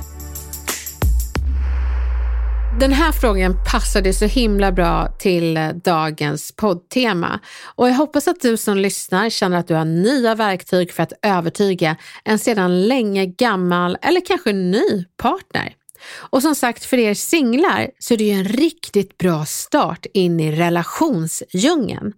Den 2.78 2.92
här 2.92 3.12
frågan 3.12 3.56
passade 3.72 4.12
så 4.12 4.24
himla 4.24 4.72
bra 4.72 5.08
till 5.18 5.56
eh, 5.56 5.68
dagens 5.68 6.52
poddtema 6.52 7.40
och 7.64 7.88
jag 7.88 7.94
hoppas 7.94 8.28
att 8.28 8.40
du 8.40 8.56
som 8.56 8.76
lyssnar 8.76 9.30
känner 9.30 9.56
att 9.58 9.68
du 9.68 9.74
har 9.74 9.84
nya 9.84 10.34
verktyg 10.34 10.92
för 10.92 11.02
att 11.02 11.12
övertyga 11.22 11.96
en 12.24 12.38
sedan 12.38 12.88
länge 12.88 13.26
gammal 13.26 13.96
eller 14.02 14.26
kanske 14.26 14.52
ny 14.52 15.04
partner. 15.16 15.74
Och 16.16 16.42
som 16.42 16.54
sagt, 16.54 16.84
för 16.84 16.98
er 16.98 17.14
singlar 17.14 17.90
så 17.98 18.14
är 18.14 18.18
det 18.18 18.24
ju 18.24 18.30
en 18.30 18.44
riktigt 18.44 19.18
bra 19.18 19.44
start 19.44 20.06
in 20.14 20.40
i 20.40 20.52
relationsdjungeln. 20.52 22.12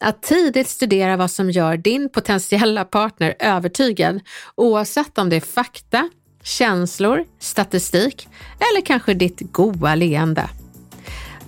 Att 0.00 0.22
tidigt 0.22 0.68
studera 0.68 1.16
vad 1.16 1.30
som 1.30 1.50
gör 1.50 1.76
din 1.76 2.08
potentiella 2.08 2.84
partner 2.84 3.34
övertygad, 3.38 4.20
oavsett 4.54 5.18
om 5.18 5.30
det 5.30 5.36
är 5.36 5.40
fakta, 5.40 6.10
känslor, 6.44 7.24
statistik 7.38 8.28
eller 8.58 8.80
kanske 8.86 9.14
ditt 9.14 9.40
goa 9.52 9.94
leende. 9.94 10.48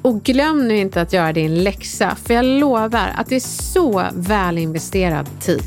Och 0.02 0.22
glöm 0.22 0.68
nu 0.68 0.76
inte 0.76 1.00
att 1.00 1.12
göra 1.12 1.32
din 1.32 1.62
läxa, 1.64 2.16
för 2.24 2.34
jag 2.34 2.44
lovar 2.44 3.12
att 3.16 3.26
det 3.26 3.36
är 3.36 3.40
så 3.72 4.04
väl 4.14 4.58
investerad 4.58 5.40
tid. 5.40 5.64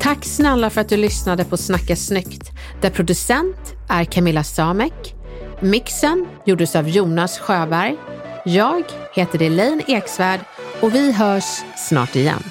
Tack 0.00 0.24
snälla 0.24 0.70
för 0.70 0.80
att 0.80 0.88
du 0.88 0.96
lyssnade 0.96 1.44
på 1.44 1.56
Snacka 1.56 1.96
snyggt, 1.96 2.50
där 2.80 2.90
producent 2.90 3.56
är 3.88 4.04
Camilla 4.04 4.44
Samek. 4.44 5.14
Mixen 5.60 6.26
gjordes 6.46 6.76
av 6.76 6.88
Jonas 6.88 7.38
Sjöberg. 7.38 7.96
Jag 8.44 8.82
heter 9.14 9.42
Elaine 9.42 9.82
Eksvärd 9.88 10.40
och 10.80 10.94
vi 10.94 11.12
hörs 11.12 11.62
snart 11.76 12.16
igen. 12.16 12.42